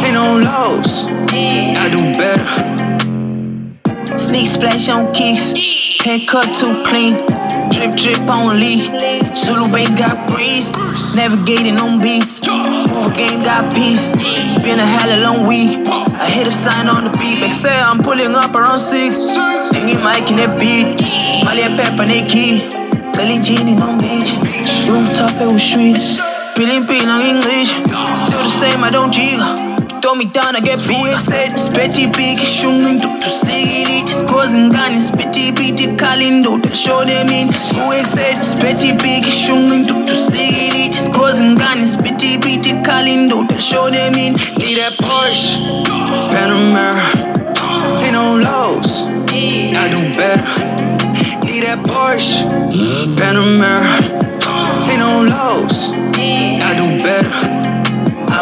Take 0.00 0.14
no 0.14 0.38
lows, 0.38 1.04
I 1.76 1.88
do 1.92 2.00
better 2.16 2.70
Sneak 4.18 4.46
splash 4.46 4.88
on 4.88 5.12
kicks. 5.12 5.52
Hair 6.04 6.20
cut 6.26 6.54
too 6.54 6.82
clean. 6.84 7.14
Drip 7.70 7.94
drip 7.96 8.20
on 8.28 8.58
leak. 8.58 8.84
Zulu 9.36 9.68
bass 9.72 9.94
got 9.94 10.28
breeze. 10.28 10.70
Navigating 11.14 11.78
on 11.78 12.00
beats. 12.00 12.40
Move 12.46 13.14
game 13.14 13.42
got 13.42 13.74
peace. 13.74 14.08
It's 14.14 14.58
been 14.60 14.78
a 14.78 14.86
hella 14.86 15.22
long 15.22 15.46
week. 15.46 15.86
I 15.88 16.28
hit 16.30 16.46
a 16.46 16.50
sign 16.50 16.88
on 16.88 17.04
the 17.04 17.10
beat. 17.18 17.40
Make 17.40 17.52
say 17.52 17.78
I'm 17.80 18.02
pulling 18.02 18.34
up 18.34 18.54
around 18.54 18.80
six. 18.80 19.16
Singing 19.70 20.02
mic 20.02 20.30
in 20.30 20.36
that 20.36 20.58
beat. 20.58 21.00
Molly 21.44 21.62
and 21.62 21.78
pepper 21.78 22.06
Nikki. 22.06 22.68
Lily 23.16 23.38
Jean 23.40 23.80
on 23.80 23.98
beach. 23.98 24.32
Rooftop 24.88 25.40
and 25.40 25.52
with 25.52 25.62
streets. 25.62 26.18
Peeling 26.56 26.86
peel 26.86 27.08
on 27.08 27.22
English. 27.22 27.70
Still 28.16 28.42
the 28.42 28.50
same, 28.50 28.82
I 28.82 28.90
don't 28.90 29.12
jiggle. 29.12 29.69
Throw 30.00 30.14
me 30.14 30.24
down, 30.24 30.56
I 30.56 30.60
get 30.60 30.78
big. 30.88 31.18
Said, 31.20 31.52
spetty 31.52 32.10
big, 32.16 32.38
shungin 32.38 32.98
to 33.02 33.20
to 33.20 33.30
see 33.30 34.00
it. 34.00 34.08
Skozin 34.08 34.70
gani, 34.70 34.96
spetty 34.96 35.52
biti 35.52 35.94
kalindo, 35.96 36.60
to 36.62 36.74
show 36.74 37.04
them 37.04 37.28
in. 37.28 37.48
Who 37.48 38.04
said, 38.06 38.38
spetty 38.38 38.96
big, 38.96 39.24
shungin 39.24 39.86
to 39.86 40.04
to 40.06 40.14
see 40.14 40.86
it. 40.86 40.94
Skozin 40.94 41.56
gani, 41.56 41.84
spetty 41.84 42.38
biti 42.40 42.82
kalindo, 42.82 43.46
to 43.46 43.60
show 43.60 43.90
them 43.90 44.14
in. 44.14 44.32
Need 44.58 44.78
that 44.78 44.96
Porsche, 44.98 45.84
Panamera, 46.32 47.98
take 47.98 48.12
no 48.12 48.36
lows, 48.36 49.04
I 49.30 49.88
do 49.92 50.00
better. 50.16 51.46
Need 51.46 51.64
that 51.64 51.78
Porsche, 51.84 52.48
Panamera, 53.16 54.00
take 54.82 54.98
no 54.98 55.22
lows, 55.22 55.90
I 56.16 56.74
do 56.76 57.04
better. 57.04 57.69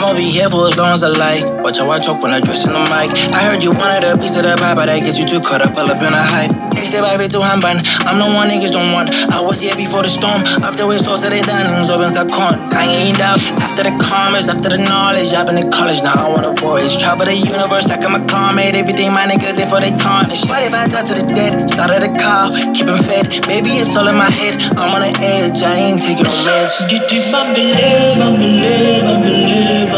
I'ma 0.09 0.17
be 0.17 0.31
here 0.31 0.49
for 0.49 0.67
as 0.67 0.79
long 0.79 0.95
as 0.95 1.03
I 1.03 1.09
like. 1.09 1.45
Watch 1.63 1.77
how 1.77 1.91
I 1.91 1.99
talk 1.99 2.23
when 2.23 2.33
I 2.33 2.41
dress 2.41 2.65
in 2.65 2.73
the 2.73 2.81
mic. 2.89 3.13
I 3.37 3.45
heard 3.45 3.63
you 3.63 3.73
wanted 3.73 4.05
a 4.05 4.17
piece 4.17 4.37
of 4.39 4.43
the 4.43 4.57
pie, 4.57 4.75
but 4.75 4.89
I 4.89 5.01
guess 5.01 5.19
you 5.19 5.29
too 5.29 5.39
caught 5.39 5.61
up, 5.61 5.77
all 5.77 5.85
up 5.85 6.01
in 6.01 6.09
the 6.09 6.25
hype. 6.33 6.51
Niggas 6.73 7.03
bye 7.03 7.29
to 7.29 7.39
Hamban. 7.45 7.85
I'm 8.07 8.17
the 8.17 8.25
one 8.25 8.49
niggas 8.49 8.73
don't 8.73 8.93
want. 8.93 9.13
I 9.13 9.43
was 9.43 9.61
here 9.61 9.77
before 9.77 10.03
the 10.03 10.09
storm. 10.09 10.41
After 10.65 10.87
we 10.87 10.97
saw 10.97 11.17
they 11.17 11.43
dining, 11.43 11.91
opens 11.91 12.17
a 12.17 12.25
con. 12.25 12.57
I 12.73 12.87
ain't 12.87 13.21
out. 13.21 13.37
After 13.61 13.83
the 13.83 13.93
commerce, 14.01 14.49
after 14.49 14.71
the 14.71 14.79
knowledge. 14.79 15.35
I've 15.35 15.47
been 15.47 15.59
in 15.59 15.71
college, 15.71 16.01
now 16.03 16.15
I 16.15 16.29
want 16.31 16.47
a 16.47 16.55
voyage. 16.57 16.97
Travel 16.97 17.27
the 17.27 17.35
universe 17.35 17.89
like 17.89 18.03
I'm 18.07 18.15
a 18.15 18.25
comet. 18.25 18.77
Everything 18.77 19.13
my 19.13 19.27
niggas 19.27 19.57
did 19.61 19.69
for 19.69 19.81
they 19.81 19.93
tarnish. 19.93 20.47
What 20.49 20.63
if 20.63 20.73
I 20.73 20.89
die 20.89 21.03
to 21.03 21.15
the 21.21 21.27
dead? 21.35 21.69
Started 21.69 22.03
a 22.09 22.13
car, 22.17 22.49
keep 22.73 22.89
'em 22.89 22.97
fed. 23.05 23.45
Maybe 23.47 23.77
it's 23.77 23.95
all 23.95 24.09
in 24.09 24.17
my 24.17 24.31
head. 24.31 24.57
I'm 24.73 24.95
on 24.95 25.03
the 25.05 25.13
edge, 25.21 25.61
I 25.63 25.75
ain't 25.75 26.01
taking 26.01 26.25
no 26.25 26.31
meds. 26.31 26.87
I'm 26.89 27.49
cutting 27.51 27.69
yours, 27.69 28.19
Carlos 28.19 28.23
Panini, 28.23 28.79
Carlos 29.03 29.05
Panini, 29.05 29.91
Carlos 29.91 29.98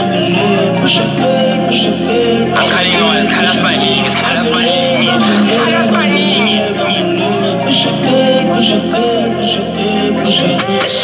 Panini. 5.93 6.61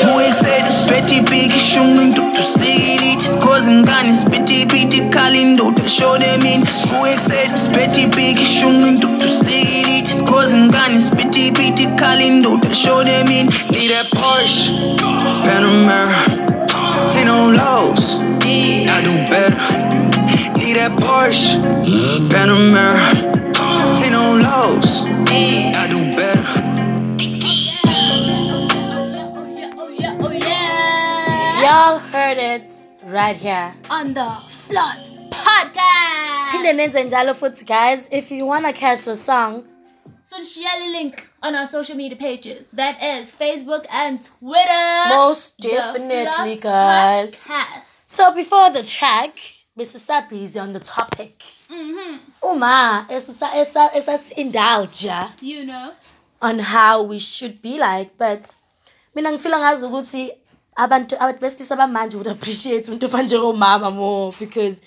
Who 0.07 0.33
said 0.33 0.65
spetty 0.71 1.25
big 1.31 1.51
shungin 1.51 2.15
to 2.15 2.33
to 2.33 2.43
see 2.43 3.13
it 3.13 3.21
Skozin 3.21 3.85
gani 3.85 4.13
spetty 4.13 4.67
biti 4.67 5.01
kalindo 5.11 5.75
to 5.75 5.89
show 5.89 6.17
them 6.19 6.43
in 6.43 6.61
Who 6.63 7.19
said 7.19 7.51
spetty 7.57 8.15
big 8.15 8.37
shungin 8.37 9.01
to 9.01 9.19
to 9.19 9.29
see 9.29 9.99
it 9.99 10.07
Skozin 10.07 10.71
gani 10.71 10.99
spetty 11.01 11.51
biti 11.53 11.87
kalindo 11.97 12.61
to 12.61 12.75
show 12.75 13.03
them 13.03 13.29
in 13.29 13.47
Need 13.73 13.91
that 13.91 14.11
Porsche 14.13 14.99
Panamera 15.45 16.21
Take 17.11 17.27
no 17.27 17.51
lows 17.51 18.23
Need 18.45 18.76
that 20.77 20.93
Porsche, 21.01 21.57
Panamera. 22.29 23.07
Take 23.97 24.13
no 24.13 24.37
lows, 24.37 25.09
I 25.81 25.87
do 25.89 26.01
better. 26.13 26.45
Y'all 31.65 31.99
heard 31.99 32.37
it 32.37 32.71
right 33.07 33.37
here 33.37 33.75
on 33.89 34.13
the 34.13 34.31
Floss 34.49 35.11
Podcast. 35.31 36.51
Phinde 36.53 36.73
nenze 36.73 37.05
njalo 37.05 37.35
futhi 37.35 37.65
guys 37.65 38.09
if 38.11 38.31
you 38.31 38.47
wanna 38.47 38.73
catch 38.73 39.05
the 39.05 39.17
song 39.17 39.65
so 40.25 40.43
share 40.43 40.79
the 40.85 40.91
link 40.91 41.31
on 41.43 41.55
our 41.55 41.67
social 41.67 41.97
media 41.97 42.19
pages. 42.19 42.67
That 42.73 43.01
is 43.03 43.33
Facebook 43.33 43.87
and 43.91 44.21
Twitter. 44.23 45.09
Most 45.09 45.59
definitely 45.59 46.57
guys. 46.57 47.47
Podcast. 47.47 48.03
So 48.07 48.35
before 48.35 48.71
the 48.73 48.83
track 48.83 49.39
besisabhizi 49.77 50.61
on 50.61 50.73
the 50.73 50.81
topic 50.81 51.35
Mm-hmm. 51.71 52.19
uma 52.43 53.07
esisa- 53.09 53.55
esa- 53.57 53.91
esasi-indulge 53.95 55.11
You 55.43 55.65
know. 55.65 55.93
on 56.41 56.61
how 56.61 57.03
we 57.09 57.19
should 57.19 57.61
be 57.63 57.71
like 57.79 58.11
but 58.19 58.47
mina 59.15 59.33
ngifila 59.33 59.59
ngazi 59.59 59.87
ukuthi 59.87 60.33
abantu 60.77 61.17
abantu 61.21 61.41
besilisa 61.41 61.77
bamanje 61.77 62.17
would 62.17 62.29
appreciate 62.29 62.89
umuntu 62.89 63.07
ofana 63.07 63.23
njengomama 63.25 63.91
more 63.91 64.37
because 64.41 64.83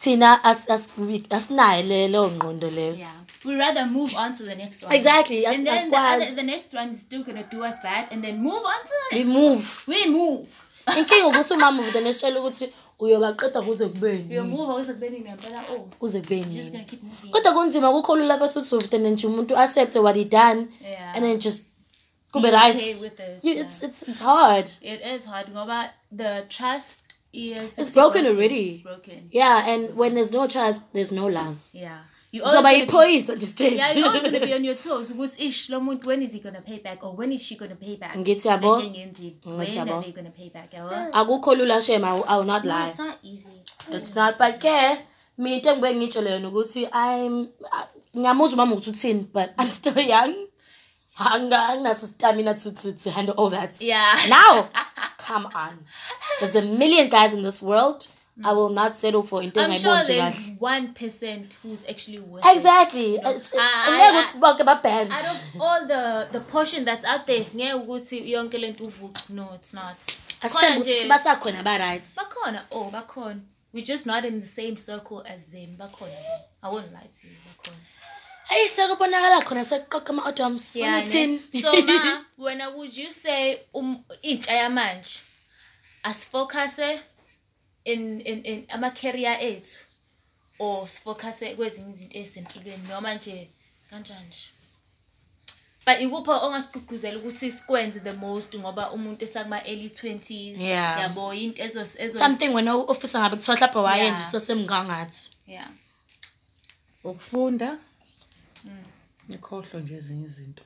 thina 0.00 0.40
as- 0.44 0.68
as- 0.70 0.90
we- 0.98 1.22
asinayo 1.30 1.82
le- 1.82 2.08
leyo 2.08 2.30
ngqondo 2.30 2.70
leyo 2.70 2.94
Yeah. 2.96 3.12
We 3.44 3.56
rather 3.56 3.86
move 3.86 4.14
on 4.16 4.32
to 4.36 4.44
the 4.44 4.54
next 4.54 4.82
one. 4.84 4.94
Exactly, 4.96 5.44
as- 5.46 5.56
And 5.56 5.66
then 5.66 5.78
as 5.78 5.90
the, 5.90 5.96
other, 5.96 6.34
the 6.36 6.42
next 6.42 6.74
one 6.74 6.90
is 6.92 7.00
still 7.00 7.24
gonna 7.24 7.42
do 7.42 7.64
us 7.64 7.74
bad, 7.82 8.06
and 8.12 8.22
then 8.22 8.38
move 8.40 8.62
on 8.64 8.82
to 8.82 8.94
the 9.10 9.16
we 9.16 9.24
next. 9.24 9.34
move 9.38 9.82
We 9.86 10.06
move. 10.10 10.46
inkinga 10.98 11.26
ukuthi 11.26 11.54
umama 11.54 11.82
uvudane 11.82 12.08
esitshela 12.08 12.40
ukuthi 12.40 12.72
uyobaqeda 12.98 13.62
kuze 13.62 13.88
kubeni 13.88 14.36
We 14.36 14.42
move 14.42 14.72
ukuze 14.72 14.92
kubeni 14.92 15.20
ngempela 15.20 15.64
oh. 15.72 15.88
kodwa 17.30 17.52
kunzima 17.52 17.92
kukho 17.92 18.16
lula 18.16 18.44
uthi 18.44 18.74
uvudane 18.74 19.10
nje 19.10 19.26
umuntu 19.26 19.56
accepte 19.56 19.98
what 19.98 20.16
he 20.16 20.24
done 20.24 20.66
Yeah. 20.82 21.16
and 21.16 21.24
then 21.24 21.38
just 21.38 21.62
kube 22.32 22.50
Be 22.50 22.56
right 22.56 22.76
okay 22.76 22.94
with 23.02 23.20
it, 23.20 23.44
You- 23.44 23.54
yeah. 23.54 23.66
it's, 23.66 23.82
it's, 23.82 24.02
it's 24.08 24.20
hard 24.20 24.68
It 24.80 25.00
is 25.16 25.24
hard 25.26 25.48
ngoba 25.48 25.90
the 26.16 26.42
trust 26.48 27.04
is 27.32 27.78
It's 27.78 27.90
broken 27.90 28.26
already. 28.26 28.68
It's 28.74 28.82
broken. 28.82 29.28
yeah 29.30 29.68
and 29.68 29.96
when 29.96 30.14
there's 30.14 30.32
no 30.32 30.46
trust 30.46 30.82
there's 30.92 31.12
no 31.12 31.26
love 31.28 31.56
Yeah. 31.72 31.98
Uzoba 32.32 32.62
gonna 32.62 32.72
be- 32.72 32.78
iphoyisa 32.84 33.34
nje 33.34 33.46
straight 33.46 33.76
Yeah, 33.76 33.92
you're 33.96 34.06
always 34.08 34.22
gonna 34.22 34.46
be 34.46 34.54
on 34.54 34.64
your 34.64 34.74
toes. 34.84 35.08
Ukuthi 35.10 35.42
ish 35.46 35.68
lo 35.70 35.80
muntu 35.80 36.06
when 36.06 36.22
is 36.22 36.32
he 36.32 36.40
gonna 36.40 36.60
pay 36.62 36.78
back 36.78 37.04
or 37.04 37.14
when 37.16 37.32
is 37.32 37.42
she 37.42 37.56
gonna 37.56 37.74
pay 37.76 37.96
back? 37.96 38.14
Ngithi 38.16 38.48
yabo. 38.48 38.80
Ngithi 38.80 39.34
When 39.44 39.66
yabo. 39.66 39.92
are 39.98 40.02
they 40.02 40.12
gonna 40.12 40.30
pay 40.30 40.48
back? 40.48 40.72
Yabo. 40.72 41.10
akukho 41.12 41.54
lula 41.56 41.82
shame 41.82 42.04
I 42.04 42.12
will- 42.14 42.24
I 42.28 42.36
will 42.38 42.44
not 42.46 42.64
No, 42.64 42.70
lie 42.70 42.88
it's 42.88 42.98
not 42.98 43.18
easy. 43.22 43.50
It's 43.80 43.88
it's 43.96 44.14
not 44.14 44.38
but 44.38 44.60
ke 44.60 44.98
mina 45.38 45.56
into 45.56 45.68
engibuye 45.70 45.94
ngitsho 45.94 46.22
leyo 46.22 46.48
ukuthi 46.48 46.88
i'm 46.92 47.48
ngiyamuzwa 48.16 48.54
umama 48.54 48.74
ukuthi 48.76 48.90
uthini 48.90 49.28
but 49.32 49.50
i'm 49.58 49.68
still 49.68 49.98
young 49.98 50.34
Anga- 51.18 51.68
anginaso 51.68 52.06
stamina 52.06 52.54
to, 52.54 52.70
to, 52.72 52.92
to 52.92 53.10
handle 53.10 53.34
all 53.36 53.50
that 53.50 53.80
Yeah. 53.82 54.16
now 54.28 54.68
come 55.26 55.46
on 55.54 55.84
there's 56.40 56.56
a 56.56 56.62
million 56.62 57.08
guys 57.10 57.34
in 57.34 57.42
this 57.42 57.60
world 57.62 58.08
i 58.44 58.52
will 58.54 58.70
not 58.74 58.92
settle 58.92 59.22
for 59.22 59.42
into 59.44 59.60
I'm 59.60 59.70
sure 59.78 59.78
engayiboni 59.78 60.00
nje 60.02 60.14
there's 60.14 60.34
kahle 60.34 60.56
one 60.60 60.88
percent 60.88 61.56
who's 61.64 61.88
actually 61.90 62.18
worth 62.18 62.44
it. 62.44 62.52
exactly 62.52 63.14
It's- 63.16 63.50
I- 63.58 63.86
angeke 63.88 64.04
I- 64.04 64.10
ukuthi 64.22 64.38
bonke 64.38 64.64
babad 64.64 65.08
Out 65.10 65.10
of 65.54 65.60
all 65.60 65.86
the 65.86 66.28
the 66.32 66.40
portion 66.40 66.84
that's 66.84 67.04
out 67.04 67.26
there, 67.26 67.46
ngeke 67.54 67.74
ukuthi 67.74 68.30
yonke 68.32 68.58
lento 68.58 68.84
uvuka. 68.84 69.20
No, 69.28 69.54
it's 69.54 69.72
not. 69.74 69.96
Khona 70.06 70.14
asithembe 70.42 70.78
nje- 70.80 70.92
ukuthi 70.94 71.08
basakhona 71.08 71.62
ba-right 71.62 72.04
Bakhona. 72.16 72.64
Oh, 72.70 72.90
bakhona. 72.90 73.40
We're 73.74 73.86
just 73.86 74.06
not 74.06 74.24
in 74.24 74.40
the 74.42 74.48
same 74.48 74.76
circle 74.76 75.22
as 75.26 75.46
them. 75.46 75.76
Bakhona. 75.78 76.16
I 76.62 76.68
won't 76.68 76.92
lie 76.92 77.08
to 77.20 77.26
you. 77.26 77.36
Bakhona. 77.48 77.76
eyi 78.50 78.68
sekubonakala 78.68 79.42
khona 79.42 79.64
sekuqoqa 79.64 80.10
ama-odoms 80.10 80.76
Yeah, 80.76 81.00
ne? 81.00 81.02
uthini 81.02 81.62
so 81.62 81.72
ma 81.82 82.24
wena 82.38 82.70
would 82.76 82.96
you 82.96 83.10
say 83.10 83.60
um 83.74 84.04
intsha 84.22 84.52
yamanje 84.52 85.20
asifocuse 86.02 87.00
in 87.84 88.20
in 88.20 88.44
in 88.44 88.66
ama 88.68 88.90
career 88.90 89.36
ethu 89.40 89.78
or 90.58 90.88
sifocuse 90.88 91.54
kwezinye 91.56 91.90
izinto 91.90 92.18
ezempilweni 92.18 92.88
noma 92.88 93.14
nje 93.14 93.50
kanjani 93.90 94.26
nje. 94.26 94.48
But 95.86 96.00
ikuphi 96.00 96.30
ongasigqugquzela 96.30 97.18
ukuthi 97.18 97.52
sikwenze 97.52 98.00
the 98.00 98.12
most 98.12 98.54
ngoba 98.56 98.90
umuntu 98.92 99.24
esakuma 99.24 99.58
early 99.66 99.88
20s 99.88 100.58
Yeah. 100.60 101.00
yabo 101.00 101.34
into 101.34 101.62
ezo 101.62 101.80
ezo 101.80 102.18
something 102.18 102.48
wena 102.48 102.74
ofisa 102.74 103.20
ngabe 103.20 103.36
kuthiwa 103.36 103.56
hlapha 103.56 103.80
wayenza 103.80 104.20
Yeah. 104.22 104.28
usesemngangathi 104.34 105.36
yeah. 105.46 105.70
Ukufunda 107.04 107.78
ikhohlwa 109.28 109.80
nje 109.80 109.94
ezinye 109.94 110.24
izinto. 110.26 110.62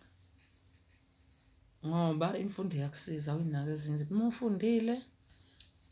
Ngoba 1.86 2.38
imfundo 2.38 2.76
iyakusiza 2.76 3.34
uyinaka 3.34 3.70
ezinye 3.70 3.94
izinto. 3.94 4.14
Uma 4.14 4.26
ufundile 4.26 5.02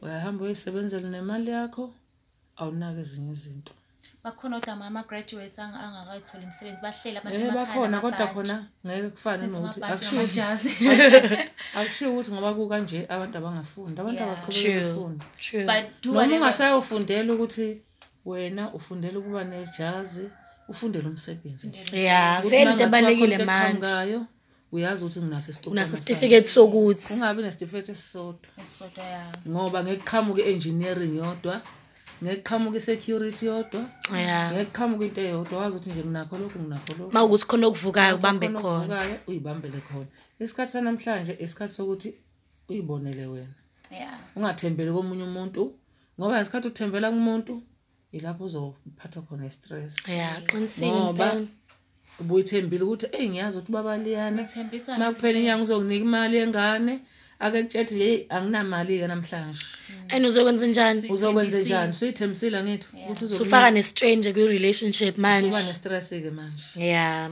uyahamba 0.05 0.45
uyisebenzele 0.45 1.09
nemali 1.09 1.51
yakho 1.51 1.85
awunaki 2.61 3.01
ezinye 3.05 3.33
izinto 3.33 3.73
bakhona 4.25 4.57
kodwa 4.61 4.87
ama 4.87 5.03
graduates 5.09 5.59
ang- 5.59 5.77
angakayitholi 5.85 6.43
imisebenzi 6.45 6.83
bahleli 6.83 7.19
abantu 7.19 7.37
eh 7.37 7.43
emakhaya 7.43 7.67
bakhona 7.67 7.97
kodwa 8.01 8.19
namabhaji. 8.19 8.35
khona 8.35 8.57
ngeke 8.87 9.09
kufane 9.15 9.39
Senza 9.43 9.59
nokuthi 9.59 9.81
amabhaji 9.81 9.95
akushiwo 9.95 10.23
ukuthi 10.23 10.41
namajazi. 10.41 10.71
akushiwo 11.79 12.11
ukuthi 12.13 12.31
ngoba 12.33 12.51
kukanje 12.55 12.99
abantu 13.15 13.35
abangafundi 13.39 13.97
abantu 14.01 14.21
Yeah. 14.21 14.33
abaqhubeka 14.33 14.61
True. 14.61 14.81
befunda 14.81 15.25
true 15.45 15.65
but 15.71 15.85
do 16.03 16.09
noma 16.09 16.19
whatever 16.21 16.41
ungasayofundela 16.41 17.31
ukuthi 17.35 17.69
wena 18.25 18.63
ufundela 18.77 19.19
ukuba 19.19 19.45
nejazi 19.45 20.25
ufundele 20.69 21.09
umsebenzi 21.09 21.67
nje 21.69 22.01
yeah 22.07 22.39
Ukuthi 22.39 22.51
vele 22.51 22.71
into 22.73 22.87
mangathiwa 22.87 22.89
ebalulekile 22.89 23.37
khona 23.37 23.45
into 23.45 23.47
manje 23.47 23.87
eqhamukayo, 23.87 24.21
uyazi 24.75 25.05
ukuthi 25.05 25.21
nginaso 25.21 25.51
unaso 25.71 25.97
isiqoqo 25.97 25.97
isitifiketi 25.97 26.49
sokuthi. 26.49 27.15
Ungabi 27.15 27.43
nesitifiketi 27.43 27.91
esisodwa. 27.91 28.51
Esisodwa 28.61 29.05
ya. 29.05 29.33
Ngoba 29.49 29.85
ngeke 29.85 30.03
qhamuke 30.11 30.43
engineering 30.53 31.17
yodwa 31.17 31.63
ngeke 32.23 32.43
qhamuke 32.43 32.81
security 32.81 33.47
yodwa 33.47 33.83
ya. 34.27 34.53
ngeke 34.53 34.71
qhamuke 34.77 35.05
into 35.07 35.21
eyodwa. 35.21 35.59
Wazi 35.59 35.77
ukuthi 35.77 35.91
nje 35.91 36.05
nginakho 36.05 36.39
lokhu 36.39 36.59
nginakho 36.59 36.93
lokhu. 36.99 37.13
Ma 37.13 37.25
ukuthi 37.25 37.47
khona 37.47 37.67
okuvukayo 37.67 38.15
ubambe 38.17 38.49
Khona 38.49 38.99
uyibambele 39.27 39.81
khona. 39.81 40.11
Isikhathi 40.41 40.73
sanamhlanje 40.73 41.37
isikhathi 41.45 41.73
sokuthi 41.73 42.09
uyibonele 42.69 43.27
wena. 43.27 43.55
Ya. 43.91 44.19
Ungathembeli 44.37 44.93
komunye 44.93 45.25
umuntu 45.25 45.63
ngoba 46.19 46.37
ngesikhathi 46.39 46.69
uthembela 46.69 47.11
kumuntu 47.11 47.63
ilapho 48.13 48.45
uzophatha 48.45 49.21
khona 49.27 49.47
i-stress. 49.47 50.09
Ya 50.09 50.41
qinisile 50.41 50.93
ngoba. 50.93 51.47
Ubuyithembile 52.21 52.85
ukuthi 52.85 53.07
eyi 53.13 53.29
ngiyazi 53.29 53.59
ukuthi 53.59 53.73
ubaba 53.73 53.97
liyana 53.99 54.43
Ngithembisa 54.43 54.97
uma 54.97 55.13
kuphela 55.13 55.39
inyanga 55.39 55.63
uzokunika 55.63 56.05
imali 56.05 56.37
yengane 56.37 56.95
ake 57.45 57.63
kutshethi 57.63 58.01
yeyi 58.01 58.27
anginamali-ke 58.29 59.07
namhlanje. 59.07 59.65
And 60.11 60.27
uzokwenza 60.27 60.67
njani? 60.67 61.11
Uzokwenze 61.11 61.63
njani? 61.63 61.91
Usuyithembisile 61.91 62.59
angithi 62.59 62.87
ukuthi 63.11 63.25
usufaka 63.25 63.71
ne-stranger 63.71 64.33
kwi-relationship 64.33 65.15
uzoba 65.19 65.29
manje. 65.29 65.49
nestress-ke 65.49 66.31
manje. 66.31 66.65
Ya 66.77 67.31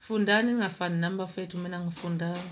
fundani 0.00 0.52
ningafani 0.52 1.00
namba 1.00 1.26
fethu 1.26 1.58
mina 1.58 1.80
ngifundani. 1.80 2.50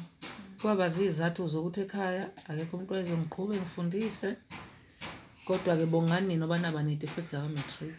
Kwaba 0.63 0.89
ziyizathu 0.89 1.49
zokuthi 1.49 1.81
ekhaya 1.81 2.29
akekho 2.49 2.77
umuntu 2.77 2.93
wayezongiqhube 2.95 3.57
ngifundise 3.57 4.37
kodwa-ke 5.45 5.87
bongani 5.87 6.27
nina 6.29 6.45
oba 6.45 6.59
naba 6.59 6.83
ney'tifethi 6.83 7.31
zakwa-matric 7.33 7.97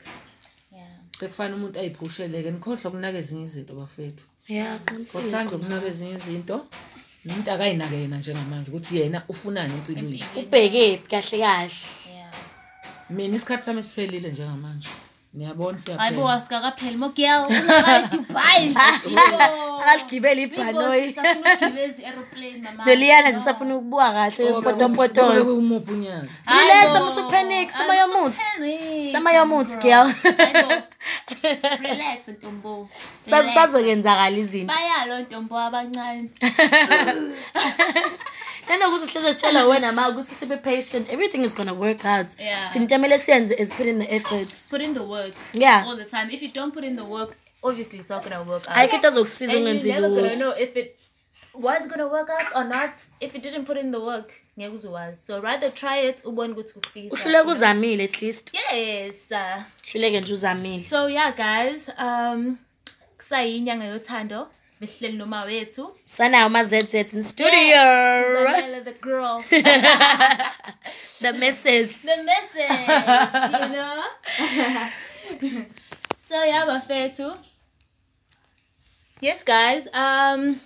ya 1.26 1.30
sekufanele 1.30 1.56
umuntu 1.56 1.80
ayiphushele-ke 1.80 2.52
nikhohlwa 2.52 2.90
ukunaka 2.90 3.18
ezinye 3.18 3.44
izinto 3.44 3.74
bafethu. 3.74 4.24
Ya 4.48 4.80
qinisile 4.86 5.24
kohlanje 5.24 5.56
ukunaka 5.56 5.88
ezinye 5.88 6.16
izinto 6.16 6.56
umuntu 7.26 7.52
akayinake 7.52 7.96
yena 7.96 8.18
njengamanje 8.18 8.68
ukuthi 8.72 8.98
yena 8.98 9.24
ufunani 9.32 9.74
empilweni. 9.74 10.24
Ubhekephi 10.40 11.08
kahle 11.12 11.38
kahle. 11.44 11.72
Ya 12.18 12.28
mina 13.10 13.36
isikhathi 13.36 13.66
sami 13.66 13.80
esiphelile 13.80 14.32
njengamanje. 14.32 14.90
Niyabona 15.34 15.78
hayibo 15.78 15.98
siyaphela 15.98 16.34
asikakapheli 16.34 16.98
mogel 16.98 17.42
ungakayi 17.50 18.08
dubai 18.12 18.66
akaligibeli 19.82 20.42
ibhanoyi 20.42 21.10
ibhanoyi 21.10 22.04
aeroplane 22.06 22.58
mama. 22.64 22.86
Leliyana 22.86 23.30
nje 23.30 23.40
usafuna 23.40 23.76
ukubuka 23.76 24.12
kahle 24.12 24.46
yopotopotoza 24.46 25.52
umuphi 25.54 25.92
unyaka 25.92 26.28
relax 26.58 26.96
amusupanic 26.96 27.70
sama 27.72 27.96
yomuthi 27.96 28.42
sama 29.12 29.32
yomuthi 29.34 29.78
girl. 29.80 30.08
relax 31.88 32.28
ntombo. 32.28 32.90
Sazi- 33.24 33.54
sazokwenzakala 33.54 34.38
izinto. 34.38 34.74
Bayalo 34.74 35.20
ntombo 35.20 35.58
abancane. 35.60 36.30
nanokuthi 38.78 39.08
sihleze 39.12 39.34
sitshela 39.34 39.66
wena 39.72 39.92
ma 39.92 40.10
ukuthi 40.10 40.36
sibe 40.36 40.58
patient. 40.58 41.10
Everything 41.10 41.44
is 41.44 41.56
gonna 41.56 41.74
work 41.74 42.06
out. 42.06 42.40
Yeah. 42.40 42.72
thina 42.72 42.84
into 42.84 42.96
emele 42.96 43.20
siyenze 43.20 43.56
is 43.60 43.72
put 43.72 43.88
in 43.88 44.00
the 44.00 44.16
efforts. 44.16 44.70
Put 44.70 44.82
in 44.82 44.94
the 44.94 45.04
work 45.04 45.34
Yeah. 45.54 45.86
all 45.88 45.98
the 45.98 46.06
time. 46.06 46.30
If 46.32 46.42
you 46.42 46.50
don't 46.50 46.74
put 46.74 46.84
in 46.84 46.96
the 46.96 47.06
work 47.06 47.36
obviously 47.64 48.00
it's 48.00 48.10
not 48.10 48.24
gonna 48.24 48.44
work 48.44 48.68
out. 48.68 48.78
Ayikho 48.78 48.96
into 48.96 49.52
you're 49.52 49.60
ungenzi 49.62 49.88
never 49.88 50.10
gonna 50.10 50.22
lutho. 50.22 50.40
know 50.40 50.52
if 50.52 50.76
it 50.78 50.98
was 51.54 51.88
gonna 51.88 52.08
work 52.08 52.30
out 52.30 52.56
or 52.56 52.64
not. 52.64 52.92
If 53.20 53.34
you 53.36 53.42
didn't 53.42 53.66
put 53.66 53.78
in 53.78 53.92
the 53.92 54.00
work 54.00 54.32
ngeke 54.60 54.74
uzowazi 54.76 55.22
so 55.28 55.40
rather 55.42 55.70
try 55.74 55.98
it 56.10 56.26
ubone 56.26 56.54
ukuthi 56.54 56.74
kufikisa 56.74 57.16
uhluleke 57.16 57.50
uzamile 57.50 58.04
at 58.04 58.22
least. 58.22 58.54
Yes 58.54 59.32
uh, 59.32 59.64
hluleke 59.92 60.20
nje 60.22 60.34
uzamile. 60.34 60.84
So 60.84 61.10
yeah 61.10 61.36
guys 61.36 61.90
um 62.00 62.58
kusayinyanga 63.18 63.86
yothando? 63.86 64.48
Behleli 64.82 65.18
noma 65.18 65.46
wethu. 65.46 65.84
Sanayo 66.06 66.50
ma 66.52 66.64
ZZ 66.64 67.14
in 67.14 67.22
studio. 67.24 67.82
Zanele 68.48 68.84
the 68.84 68.94
girl. 68.94 69.44
The 71.22 71.34
missus. 71.34 72.02
the 72.02 72.18
missus 72.30 73.52
you 73.54 73.68
know? 73.76 74.04
So 76.30 76.44
yeah 76.44 76.66
bafethu. 76.66 77.38
Yes 79.22 79.44
guys 79.44 79.88
um 79.94 80.60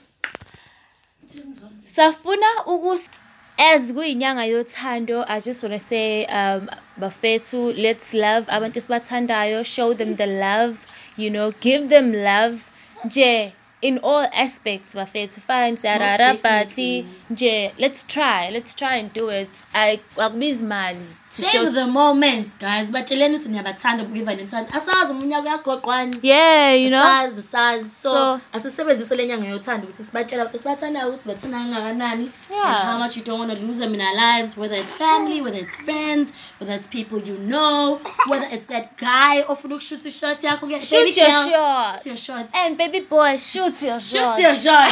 safuna 1.85 2.47
ukus 2.67 3.09
as 3.57 3.91
kuyinyanga 3.91 4.45
yothando 4.47 5.25
i 5.27 5.39
just 5.41 5.63
want 5.63 5.73
to 5.73 5.79
say 5.79 6.25
um 6.27 6.69
bafethu 6.99 7.73
let's 7.85 8.13
love 8.13 8.45
abantu 8.47 8.77
esibathandayo 8.79 9.63
show 9.65 9.93
them 9.93 10.15
the 10.15 10.27
love 10.27 10.77
you 11.17 11.29
know 11.29 11.51
give 11.51 11.89
them 11.89 12.13
love. 12.13 12.61
Nje 13.05 13.53
in 13.87 13.97
all 14.03 14.27
aspects 14.33 14.95
bafethu 14.95 15.41
fine 15.41 15.77
siyarara 15.77 16.33
but 16.33 16.41
definitely. 16.43 17.05
nje 17.29 17.71
let's 17.77 18.07
try 18.07 18.49
let's 18.51 18.75
try 18.75 18.99
and 18.99 19.13
do 19.13 19.31
it 19.41 19.49
akubizi 19.73 20.63
mali 20.63 20.99
to 21.37 21.41
show 21.43 21.65
Save 21.65 21.73
the 21.73 21.85
moment, 21.85 22.59
guys. 22.59 22.91
Batsheleni 22.91 23.35
ukuthi 23.35 23.49
niyabathanda 23.49 24.03
ukugiva 24.03 24.35
nethanda. 24.35 24.73
Asazi 24.73 25.11
umunyaka 25.11 25.43
uyagoqwani. 25.49 26.19
yeah 26.23 26.73
you 26.81 26.89
know 26.89 27.03
sazi 27.03 27.41
sazi 27.41 27.89
so, 27.89 28.11
So- 28.11 28.39
asisebenzise 28.53 29.15
le 29.15 29.25
nyanga 29.27 29.47
yothando 29.47 29.87
ukuthi 29.87 30.03
sibatshela 30.03 30.41
abantu 30.41 30.57
sibathandayo 30.59 31.07
ukuthi 31.09 31.27
bathanda 31.27 31.57
kangakanani 31.57 32.31
Yeah. 32.51 32.85
how 32.91 32.97
much 32.97 33.17
you 33.17 33.23
don't 33.23 33.39
want 33.39 33.59
to 33.59 33.65
lose 33.65 33.79
them 33.79 33.93
in 33.93 34.01
our 34.01 34.15
lives 34.15 34.57
whether 34.57 34.75
it's 34.77 34.93
family 34.93 35.41
whether 35.41 35.59
it's 35.59 35.75
friends 35.75 36.33
whether 36.59 36.75
it's 36.75 36.87
people 36.87 37.17
you 37.29 37.35
know 37.37 37.99
whether 38.29 38.47
it's 38.55 38.65
that 38.65 38.97
guy 38.97 39.41
ofuna 39.47 39.75
ukushutha 39.75 40.09
ishot 40.09 40.43
yakho 40.43 40.67
shoot 40.79 41.17
your 41.17 41.31
shot 41.31 41.95
shoot 41.97 42.05
your 42.05 42.17
shots 42.17 42.53
and 42.55 42.77
baby 42.77 43.01
boy 43.01 43.37
shoot 43.37 43.74
your 43.83 43.99
shoot 43.99 44.19
shot 44.19 44.39
your 44.39 44.55
shot 44.55 44.91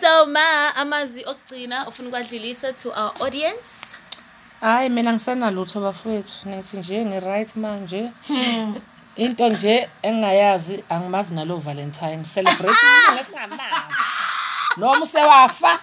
so 0.00 0.26
ma 0.26 0.74
amazwi 0.76 1.24
okugcina 1.24 1.88
ufuna 1.88 2.08
ukwadlulisa 2.08 2.72
to 2.72 2.88
our 2.90 3.12
audience? 3.20 3.86
Hayi 4.60 4.88
mina 4.88 5.12
ngisenalutho 5.12 5.80
bafowethu. 5.80 6.48
Nithi 6.48 6.76
nje 6.76 7.04
ngi-right 7.04 7.56
manje. 7.56 8.10
Into 9.16 9.48
nje 9.48 9.88
engingayazi 10.02 10.84
angimazi 10.88 11.34
nalo 11.34 11.56
Valentine. 11.56 12.22
Celebrate 12.34 12.76
umuntu 13.08 13.20
esingamazi. 13.20 13.62
Noma 14.76 15.02
usewafa. 15.02 15.78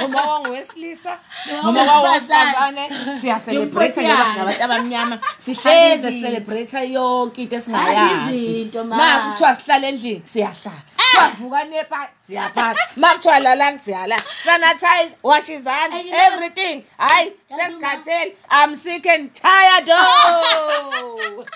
Noma 0.00 0.22
wangowesilisa 0.22 1.18
noma 1.62 1.82
wawesifazane 1.82 2.90
siya 3.20 3.40
celebrate 3.40 4.02
ngoba 4.02 4.26
singabantu 4.26 4.62
abamnyama 4.64 5.18
sihleze 5.38 6.10
celebrate 6.20 6.92
yonke 6.92 7.42
into 7.42 7.56
esingayazi. 7.56 8.28
Alizinto, 8.28 8.84
ma. 8.84 8.96
Na 8.96 9.30
kuthiwa 9.30 9.54
sihlala 9.54 9.88
endlini 9.88 10.20
siyahlala. 10.24 10.82
Kuthiwa 10.96 11.28
vuka 11.28 11.64
nepha 11.64 12.08
siyaphana. 12.26 12.78
Makuthiwa 12.96 13.38
lala 13.40 13.78
siyala. 13.78 14.16
Sanitize, 14.44 15.12
wash 15.22 15.48
izandla, 15.48 16.26
everything. 16.26 16.84
Hayi 16.98 17.32
sesikhathele. 17.50 18.34
I'm 18.50 18.74
sick 18.74 19.06
and 19.06 19.34
tired. 19.34 19.88
Oh. 19.90 21.44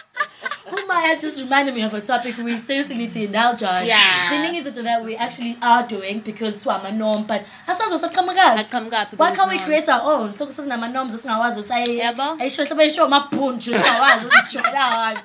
Uma 0.73 0.95
has 0.95 1.23
just 1.23 1.39
reminded 1.41 1.75
me 1.75 1.83
of 1.83 1.95
a 1.95 2.01
topic 2.01 2.37
we 2.39 2.59
seriously 2.59 2.97
need 2.97 3.13
to 3.13 3.23
indulge 3.23 3.63
on. 3.63 3.87
Yeah. 3.87 4.31
Ziningi 4.31 4.59
izinto 4.59 4.83
that 4.83 5.05
we 5.05 5.17
actually 5.17 5.57
are 5.63 5.87
doing 5.87 6.21
because 6.21 6.63
to 6.63 6.71
ama 6.71 6.91
norm 6.93 7.25
but 7.25 7.43
asazi 7.67 7.86
usaqhamukaphi. 7.95 8.61
Aqhamukaphi 8.65 9.17
Why 9.17 9.29
those 9.31 9.37
can't 9.39 9.51
we 9.51 9.59
create 9.59 9.89
our 9.89 10.03
own? 10.03 10.31
Silokhu 10.33 10.53
sesinama 10.53 10.89
norms 10.93 11.15
esingawazi 11.15 11.61
ukuthi 11.61 11.99
Yabo. 11.99 12.37
ayisho 12.41 12.65
hlobo 12.65 12.83
ayisho 12.83 13.05
amabhunju 13.05 13.73
esingawazi 13.75 14.27
usijwayelayo. 14.27 15.19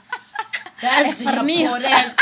Yazi 0.82 1.24
Farniho. 1.26 1.78
ngiyabhoreka. 1.78 2.16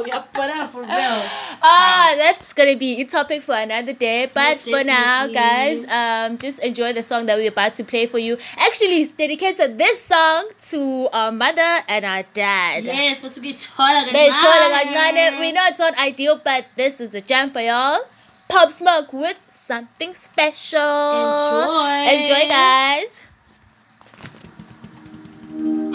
Ngiyabhoreka 0.00 0.68
oh. 0.74 1.22
Ah, 1.62 2.14
that's 2.16 2.52
gonna 2.52 2.76
be 2.76 3.00
a 3.00 3.04
topic 3.04 3.42
for 3.42 3.54
another 3.54 3.92
day. 3.92 4.26
But 4.32 4.50
Most 4.50 4.70
for 4.70 4.84
now, 4.84 5.26
guys, 5.26 5.82
definitely. 5.84 5.88
um, 5.88 6.38
just 6.38 6.58
enjoy 6.60 6.92
the 6.92 7.02
song 7.02 7.26
that 7.26 7.36
we're 7.38 7.48
about 7.48 7.74
to 7.76 7.84
play 7.84 8.06
for 8.06 8.18
you. 8.18 8.36
Actually, 8.58 9.06
dedicated 9.06 9.78
this 9.78 10.04
song 10.04 10.48
to 10.70 11.08
our 11.12 11.32
mother 11.32 11.80
and 11.88 12.04
our 12.04 12.22
dad. 12.34 12.84
Yes, 12.84 13.22
basuke 13.22 13.50
ithola 13.54 14.04
Beyithola 14.12 14.68
kancane. 14.84 15.40
We 15.40 15.52
know 15.52 15.62
it's 15.68 15.78
not 15.78 15.98
ideal, 15.98 16.40
but 16.44 16.66
this 16.76 17.00
is 17.00 17.14
a 17.14 17.20
jam 17.20 17.48
for 17.50 17.60
y'all. 17.60 17.98
Pop 18.48 18.70
Smoke 18.70 19.12
with 19.12 19.38
something 19.50 20.14
special. 20.14 20.80
Enjoy. 20.80 22.20
Enjoy, 22.20 22.48
guys. 22.48 23.22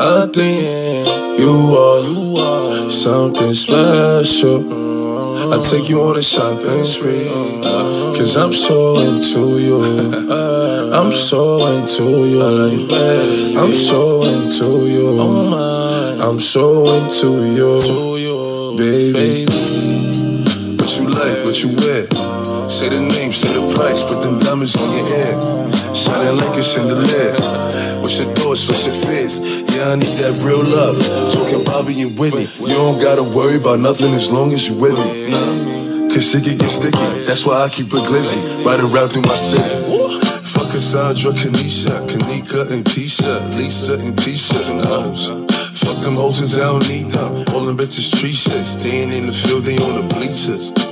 I 0.02 0.28
think 0.34 1.40
you 1.40 1.52
are, 1.78 2.00
you 2.08 2.38
are 2.38 2.90
something 2.90 3.54
special. 3.54 4.90
I 5.52 5.60
take 5.62 5.90
you 5.90 6.02
on 6.02 6.18
a 6.18 6.22
shopping 6.22 6.86
spree. 6.86 7.28
Cause 8.18 8.38
I'm 8.38 8.54
so 8.54 9.00
into 9.00 9.60
you. 9.60 9.82
I'm 10.94 11.12
so 11.12 11.68
into 11.68 12.26
you. 12.26 12.44
I'm 13.58 13.74
so 13.74 14.24
into 14.24 14.88
you. 14.88 15.20
I'm 16.22 16.40
so 16.40 16.88
into 16.96 17.46
you. 17.48 18.78
Baby. 18.78 19.46
What 20.78 20.92
you 20.98 21.08
like, 21.10 21.44
what 21.46 21.64
you 21.64 21.76
wear. 21.76 22.39
Say 22.70 22.90
the 22.90 23.02
name, 23.02 23.34
say 23.34 23.50
the 23.50 23.66
price, 23.74 24.06
put 24.06 24.22
them 24.22 24.38
diamonds 24.40 24.78
on 24.78 24.94
your 24.94 25.08
hair. 25.10 25.34
Shining 25.98 26.38
like 26.38 26.54
a 26.54 26.62
chandelier. 26.62 27.34
What's 28.00 28.22
your 28.22 28.30
thoughts, 28.38 28.70
what's 28.70 28.86
your 28.86 28.94
fears? 28.94 29.42
Yeah, 29.74 29.90
I 29.90 29.96
need 29.98 30.14
that 30.22 30.38
real 30.46 30.62
love. 30.62 31.02
Talking 31.34 31.66
Bobby 31.66 32.00
and 32.06 32.18
Whitney. 32.18 32.46
You 32.62 32.78
don't 32.78 33.02
gotta 33.02 33.24
worry 33.24 33.58
about 33.58 33.80
nothing 33.80 34.14
as 34.14 34.32
long 34.32 34.54
as 34.54 34.70
you 34.70 34.78
with 34.78 34.94
me. 34.94 35.34
Cause 36.14 36.30
shit 36.30 36.46
can 36.46 36.58
get 36.58 36.70
sticky. 36.70 37.02
That's 37.26 37.46
why 37.46 37.66
I 37.66 37.70
keep 37.70 37.90
a 37.90 38.06
glizzy. 38.06 38.38
Riding 38.64 38.86
around 38.86 39.18
through 39.18 39.26
my 39.26 39.34
city. 39.34 39.66
Fuck 40.46 40.70
Cassandra, 40.70 41.34
Kanisha, 41.34 41.94
Kanika 42.06 42.70
and 42.72 42.86
Tisha, 42.86 43.50
Lisa 43.58 43.98
and 43.98 44.14
Tisha 44.14 44.62
and 44.70 44.86
hoes. 44.86 45.30
Fuck 45.74 46.02
them 46.06 46.16
hoses, 46.16 46.58
I 46.58 46.70
don't 46.70 46.88
need 46.88 47.10
them. 47.12 47.46
All 47.50 47.66
them 47.66 47.78
bitches 47.78 48.14
tree 48.14 48.32
shit. 48.32 48.64
Staying 48.64 49.10
in 49.10 49.26
the 49.26 49.34
field, 49.34 49.64
they 49.66 49.78
on 49.78 50.02
the 50.02 50.14
bleachers. 50.14 50.89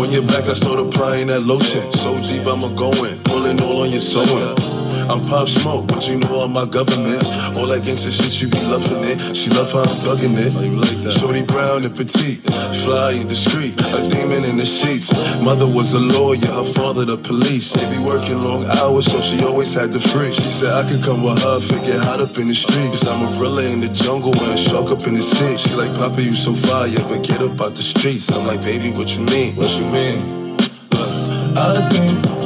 On 0.00 0.10
your 0.10 0.22
back, 0.22 0.44
I 0.48 0.54
start 0.54 0.80
applying 0.80 1.26
that 1.26 1.42
lotion. 1.42 1.92
So 1.92 2.18
deep, 2.22 2.46
I'ma 2.46 2.68
go 2.68 2.88
in. 3.04 3.18
Pulling 3.24 3.60
all 3.60 3.82
on 3.82 3.90
your 3.90 4.00
sewing. 4.00 4.79
I'm 5.10 5.26
pop 5.26 5.50
smoke, 5.50 5.90
but 5.90 6.06
you 6.06 6.22
know 6.22 6.46
all 6.46 6.46
my 6.46 6.62
governments. 6.70 7.26
All 7.58 7.66
that 7.66 7.82
gangsta 7.82 8.14
shit, 8.14 8.30
you 8.38 8.46
be 8.46 8.62
loving 8.62 9.02
it. 9.02 9.18
She 9.34 9.50
love 9.50 9.74
how 9.74 9.82
I'm 9.82 9.90
thugging 9.90 10.38
it. 10.38 10.54
Oh, 10.54 10.62
you 10.62 10.78
like 10.78 11.02
that? 11.02 11.18
Shorty 11.18 11.42
brown 11.42 11.82
and 11.82 11.90
petite, 11.90 12.46
fly 12.86 13.18
and 13.18 13.26
discreet, 13.26 13.74
a 13.74 14.06
demon 14.06 14.46
in 14.46 14.54
the 14.54 14.62
sheets. 14.62 15.10
Mother 15.42 15.66
was 15.66 15.98
a 15.98 16.02
lawyer, 16.14 16.38
her 16.54 16.62
father 16.62 17.02
the 17.02 17.18
police. 17.18 17.74
They 17.74 17.90
be 17.90 17.98
working 17.98 18.38
long 18.38 18.62
hours, 18.78 19.10
so 19.10 19.18
she 19.18 19.42
always 19.42 19.74
had 19.74 19.90
the 19.90 19.98
free. 19.98 20.30
She 20.30 20.46
said 20.46 20.78
I 20.78 20.86
could 20.86 21.02
come 21.02 21.26
with 21.26 21.42
her, 21.42 21.58
if 21.58 21.74
it 21.74 21.82
get 21.90 21.98
hot 22.06 22.22
up 22.22 22.38
in 22.38 22.46
the 22.46 22.54
streets. 22.54 23.02
I'm 23.10 23.26
a 23.26 23.28
gorilla 23.34 23.66
in 23.66 23.82
the 23.82 23.90
jungle 23.90 24.30
and 24.30 24.54
a 24.54 24.56
shark 24.56 24.94
up 24.94 25.02
in 25.10 25.18
the 25.18 25.26
sea. 25.26 25.58
She 25.58 25.74
like, 25.74 25.90
Papa, 25.98 26.22
you 26.22 26.38
so 26.38 26.54
fire, 26.54 26.86
but 27.10 27.26
get 27.26 27.42
up 27.42 27.58
out 27.58 27.74
the 27.74 27.82
streets. 27.82 28.30
I'm 28.30 28.46
like, 28.46 28.62
baby, 28.62 28.94
what 28.94 29.10
you 29.18 29.26
mean? 29.26 29.58
What 29.58 29.74
you 29.74 29.90
mean? 29.90 30.54
Look, 30.94 31.10
I 31.58 31.82
think 31.90 32.39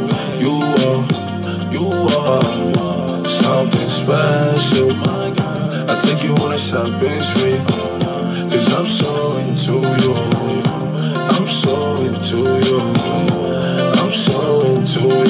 are 2.25 3.25
something 3.25 3.89
special. 3.89 4.91
I 5.91 5.99
take 6.01 6.25
you 6.25 6.35
on 6.43 6.53
a 6.53 6.59
shopping 6.59 7.21
spree, 7.21 7.59
cause 8.51 8.69
I'm 8.75 8.87
so 8.87 9.11
into 9.45 9.77
you. 10.03 10.15
I'm 11.37 11.47
so 11.47 11.97
into 12.07 12.39
you. 12.67 12.81
I'm 14.01 14.11
so 14.11 14.75
into 14.75 15.03
you. 15.19 15.24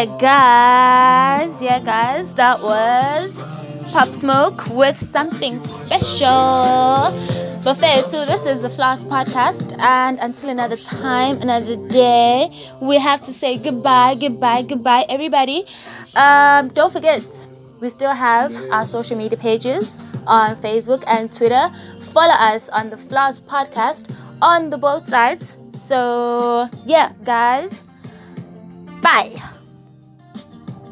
Yeah, 0.00 0.16
guys. 0.18 1.62
Yeah, 1.62 1.78
guys. 1.78 2.32
That 2.32 2.58
was 2.62 3.38
Pop 3.92 4.08
Smoke 4.08 4.66
with 4.68 4.98
something 4.98 5.60
special. 5.60 7.12
Buffet, 7.62 8.08
so 8.08 8.24
this 8.24 8.46
is 8.46 8.62
the 8.62 8.70
Floss 8.70 9.02
Podcast, 9.04 9.78
and 9.78 10.18
until 10.20 10.48
another 10.48 10.78
time, 10.78 11.42
another 11.42 11.76
day, 11.90 12.48
we 12.80 12.98
have 12.98 13.22
to 13.26 13.32
say 13.34 13.58
goodbye, 13.58 14.14
goodbye, 14.14 14.62
goodbye, 14.62 15.04
everybody. 15.10 15.66
Um, 16.16 16.68
don't 16.68 16.90
forget, 16.90 17.20
we 17.80 17.90
still 17.90 18.14
have 18.14 18.56
our 18.72 18.86
social 18.86 19.18
media 19.18 19.36
pages 19.36 19.98
on 20.26 20.56
Facebook 20.56 21.04
and 21.08 21.30
Twitter. 21.30 21.70
Follow 22.14 22.32
us 22.32 22.70
on 22.70 22.88
the 22.88 22.96
Floss 22.96 23.38
Podcast 23.40 24.10
on 24.40 24.70
the 24.70 24.78
both 24.78 25.04
sides. 25.04 25.58
So, 25.74 26.70
yeah, 26.86 27.12
guys, 27.22 27.84
bye. 29.02 29.59